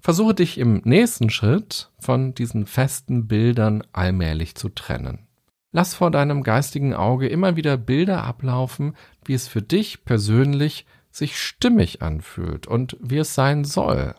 Versuche 0.00 0.34
dich 0.34 0.58
im 0.58 0.82
nächsten 0.84 1.30
Schritt 1.30 1.90
von 1.98 2.32
diesen 2.32 2.66
festen 2.66 3.26
Bildern 3.26 3.82
allmählich 3.92 4.54
zu 4.54 4.68
trennen. 4.68 5.26
Lass 5.72 5.94
vor 5.94 6.10
deinem 6.10 6.42
geistigen 6.42 6.94
Auge 6.94 7.28
immer 7.28 7.56
wieder 7.56 7.76
Bilder 7.76 8.22
ablaufen, 8.22 8.94
wie 9.24 9.34
es 9.34 9.48
für 9.48 9.62
dich 9.62 10.04
persönlich 10.04 10.86
sich 11.10 11.40
stimmig 11.40 12.02
anfühlt 12.02 12.66
und 12.66 12.96
wie 13.00 13.18
es 13.18 13.34
sein 13.34 13.64
soll. 13.64 14.14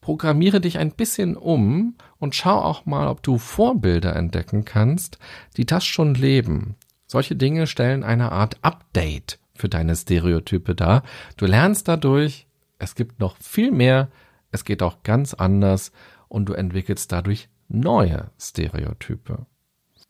Programmiere 0.00 0.60
dich 0.60 0.78
ein 0.78 0.90
bisschen 0.90 1.36
um 1.36 1.94
und 2.18 2.34
schau 2.34 2.58
auch 2.58 2.86
mal, 2.86 3.06
ob 3.06 3.22
du 3.22 3.38
Vorbilder 3.38 4.16
entdecken 4.16 4.64
kannst, 4.64 5.18
die 5.56 5.66
das 5.66 5.84
schon 5.84 6.14
leben, 6.14 6.74
solche 7.12 7.36
Dinge 7.36 7.66
stellen 7.66 8.02
eine 8.02 8.32
Art 8.32 8.56
Update 8.62 9.38
für 9.54 9.68
deine 9.68 9.94
Stereotype 9.94 10.74
dar. 10.74 11.02
Du 11.36 11.44
lernst 11.46 11.86
dadurch, 11.86 12.46
es 12.78 12.94
gibt 12.94 13.20
noch 13.20 13.36
viel 13.36 13.70
mehr, 13.70 14.08
es 14.50 14.64
geht 14.64 14.82
auch 14.82 15.02
ganz 15.02 15.34
anders 15.34 15.92
und 16.28 16.48
du 16.48 16.54
entwickelst 16.54 17.12
dadurch 17.12 17.50
neue 17.68 18.30
Stereotype. 18.40 19.46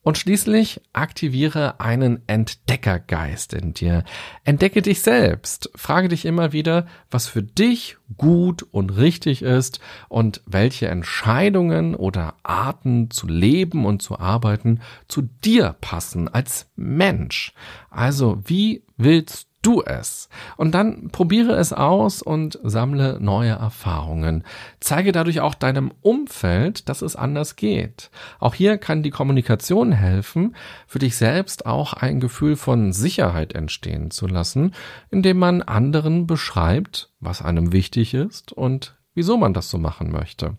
Und 0.05 0.19
schließlich 0.19 0.81
aktiviere 0.93 1.79
einen 1.79 2.23
Entdeckergeist 2.27 3.53
in 3.55 3.73
dir. 3.73 4.03
Entdecke 4.43 4.83
dich 4.83 5.01
selbst. 5.01 5.71
Frage 5.77 6.09
dich 6.09 6.25
immer 6.25 6.53
wieder, 6.53 6.87
was 7.09 7.29
für 7.29 7.45
dich 7.45 7.99
gut 8.17 8.65
und 8.65 8.97
richtig 8.97 9.43
ist 9.43 9.79
und 10.09 10.43
welche 10.45 10.89
Entscheidungen 10.89 11.95
oder 11.95 12.35
Arten 12.43 13.11
zu 13.11 13.29
leben 13.29 13.87
und 13.87 14.03
zu 14.03 14.19
arbeiten 14.19 14.81
zu 15.07 15.23
dir 15.23 15.77
passen 15.81 16.27
als 16.27 16.69
Mensch. 16.75 17.53
Also, 17.89 18.43
wie 18.45 18.85
willst 18.97 19.52
du 19.63 19.83
es. 19.83 20.29
Und 20.57 20.75
dann 20.75 21.09
probiere 21.11 21.55
es 21.55 21.73
aus 21.73 22.21
und 22.21 22.59
sammle 22.63 23.19
neue 23.21 23.53
Erfahrungen. 23.53 24.45
Zeige 24.81 25.13
dadurch 25.13 25.41
auch 25.41 25.55
deinem 25.55 25.93
Umfeld, 26.03 26.89
dass 26.89 27.01
es 27.03 27.17
anders 27.17 27.57
geht. 27.57 28.11
Auch 28.41 28.55
hier 28.55 28.79
kann 28.79 29.03
die 29.03 29.11
Kommunikation 29.11 29.93
helfen, 29.93 30.55
für 30.87 30.99
dich 30.99 31.17
selbst 31.17 31.65
auch 31.67 31.95
ein 31.95 32.21
Gefühl 32.21 32.57
von 32.57 32.93
Sicherheit 32.93 33.55
entstehen 33.55 34.11
zu 34.11 34.27
lassen, 34.27 34.75
indem 35.11 35.39
man 35.39 35.63
anderen 35.63 36.27
beschreibt, 36.27 37.11
was 37.21 37.41
einem 37.43 37.73
wichtig 37.73 38.15
ist 38.15 38.53
und 38.53 38.97
wieso 39.15 39.37
man 39.37 39.55
das 39.55 39.71
so 39.71 39.79
machen 39.79 40.11
möchte. 40.11 40.57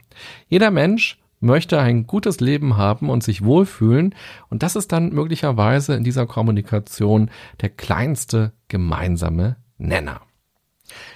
Jeder 0.47 0.71
Mensch 0.71 1.19
möchte 1.43 1.79
ein 1.79 2.07
gutes 2.07 2.39
Leben 2.39 2.77
haben 2.77 3.09
und 3.09 3.23
sich 3.23 3.43
wohlfühlen. 3.43 4.15
Und 4.49 4.63
das 4.63 4.75
ist 4.75 4.91
dann 4.91 5.09
möglicherweise 5.09 5.93
in 5.93 6.03
dieser 6.03 6.25
Kommunikation 6.25 7.29
der 7.61 7.69
kleinste 7.69 8.53
gemeinsame 8.67 9.57
Nenner. 9.77 10.21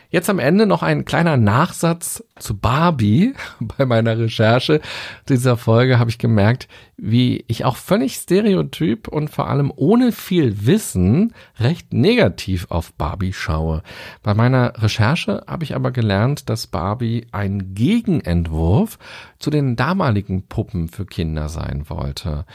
Jetzt 0.09 0.29
am 0.29 0.39
Ende 0.39 0.65
noch 0.65 0.83
ein 0.83 1.03
kleiner 1.03 1.35
Nachsatz 1.35 2.23
zu 2.39 2.57
Barbie. 2.57 3.33
Bei 3.59 3.85
meiner 3.85 4.17
Recherche 4.17 4.79
dieser 5.27 5.57
Folge 5.57 5.99
habe 5.99 6.09
ich 6.09 6.17
gemerkt, 6.17 6.69
wie 6.95 7.43
ich 7.47 7.65
auch 7.65 7.75
völlig 7.75 8.15
stereotyp 8.15 9.07
und 9.09 9.29
vor 9.29 9.49
allem 9.49 9.71
ohne 9.75 10.11
viel 10.11 10.65
Wissen 10.65 11.33
recht 11.59 11.93
negativ 11.93 12.67
auf 12.69 12.93
Barbie 12.93 13.33
schaue. 13.33 13.83
Bei 14.23 14.33
meiner 14.33 14.81
Recherche 14.81 15.43
habe 15.45 15.65
ich 15.65 15.75
aber 15.75 15.91
gelernt, 15.91 16.49
dass 16.49 16.67
Barbie 16.67 17.27
ein 17.31 17.73
Gegenentwurf 17.75 18.97
zu 19.39 19.49
den 19.49 19.75
damaligen 19.75 20.47
Puppen 20.47 20.87
für 20.87 21.05
Kinder 21.05 21.49
sein 21.49 21.89
wollte. 21.89 22.45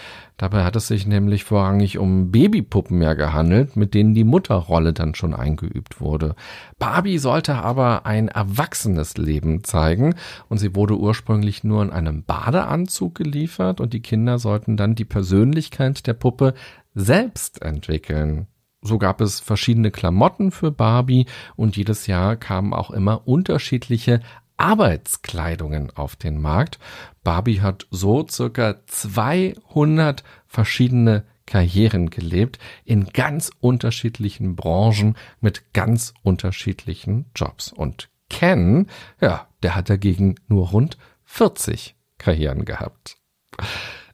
Dabei 0.42 0.64
hat 0.64 0.74
es 0.74 0.88
sich 0.88 1.06
nämlich 1.06 1.44
vorrangig 1.44 1.98
um 1.98 2.32
Babypuppen 2.32 3.00
ja 3.00 3.14
gehandelt, 3.14 3.76
mit 3.76 3.94
denen 3.94 4.12
die 4.12 4.24
Mutterrolle 4.24 4.92
dann 4.92 5.14
schon 5.14 5.34
eingeübt 5.34 6.00
wurde. 6.00 6.34
Barbie 6.80 7.18
sollte 7.18 7.54
aber 7.54 8.06
ein 8.06 8.26
erwachsenes 8.26 9.16
Leben 9.16 9.62
zeigen 9.62 10.16
und 10.48 10.58
sie 10.58 10.74
wurde 10.74 10.98
ursprünglich 10.98 11.62
nur 11.62 11.80
in 11.80 11.90
einem 11.90 12.24
Badeanzug 12.24 13.14
geliefert 13.14 13.80
und 13.80 13.92
die 13.92 14.02
Kinder 14.02 14.40
sollten 14.40 14.76
dann 14.76 14.96
die 14.96 15.04
Persönlichkeit 15.04 16.08
der 16.08 16.14
Puppe 16.14 16.54
selbst 16.92 17.62
entwickeln. 17.62 18.48
So 18.84 18.98
gab 18.98 19.20
es 19.20 19.38
verschiedene 19.38 19.92
Klamotten 19.92 20.50
für 20.50 20.72
Barbie 20.72 21.26
und 21.54 21.76
jedes 21.76 22.08
Jahr 22.08 22.34
kamen 22.34 22.74
auch 22.74 22.90
immer 22.90 23.28
unterschiedliche 23.28 24.20
Arbeitskleidungen 24.62 25.90
auf 25.90 26.16
den 26.16 26.40
Markt. 26.40 26.78
Barbie 27.24 27.60
hat 27.60 27.86
so 27.90 28.26
circa 28.28 28.76
200 28.86 30.22
verschiedene 30.46 31.24
Karrieren 31.46 32.10
gelebt 32.10 32.58
in 32.84 33.06
ganz 33.06 33.50
unterschiedlichen 33.60 34.54
Branchen 34.54 35.16
mit 35.40 35.72
ganz 35.72 36.14
unterschiedlichen 36.22 37.26
Jobs. 37.34 37.72
Und 37.72 38.08
Ken, 38.30 38.86
ja, 39.20 39.48
der 39.62 39.74
hat 39.74 39.90
dagegen 39.90 40.36
nur 40.46 40.68
rund 40.68 40.96
40 41.24 41.96
Karrieren 42.18 42.64
gehabt. 42.64 43.16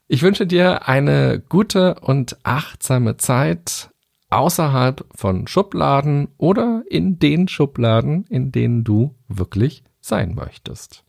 Ich 0.09 0.23
wünsche 0.23 0.47
dir 0.47 0.89
eine 0.89 1.43
gute 1.47 1.97
und 2.01 2.39
achtsame 2.43 3.19
Zeit 3.19 3.91
außerhalb 4.31 5.05
von 5.15 5.47
Schubladen 5.47 6.29
oder 6.39 6.83
in 6.89 7.19
den 7.19 7.49
Schubladen, 7.49 8.25
in 8.29 8.51
denen 8.51 8.85
du 8.85 9.15
wirklich 9.29 9.85
sein 10.09 10.35
möchtest. 10.35 11.05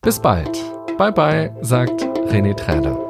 Bis 0.00 0.20
bald. 0.20 0.56
Bye 0.96 1.12
bye, 1.12 1.56
sagt 1.60 2.02
René 2.30 2.54
Träder. 2.54 3.07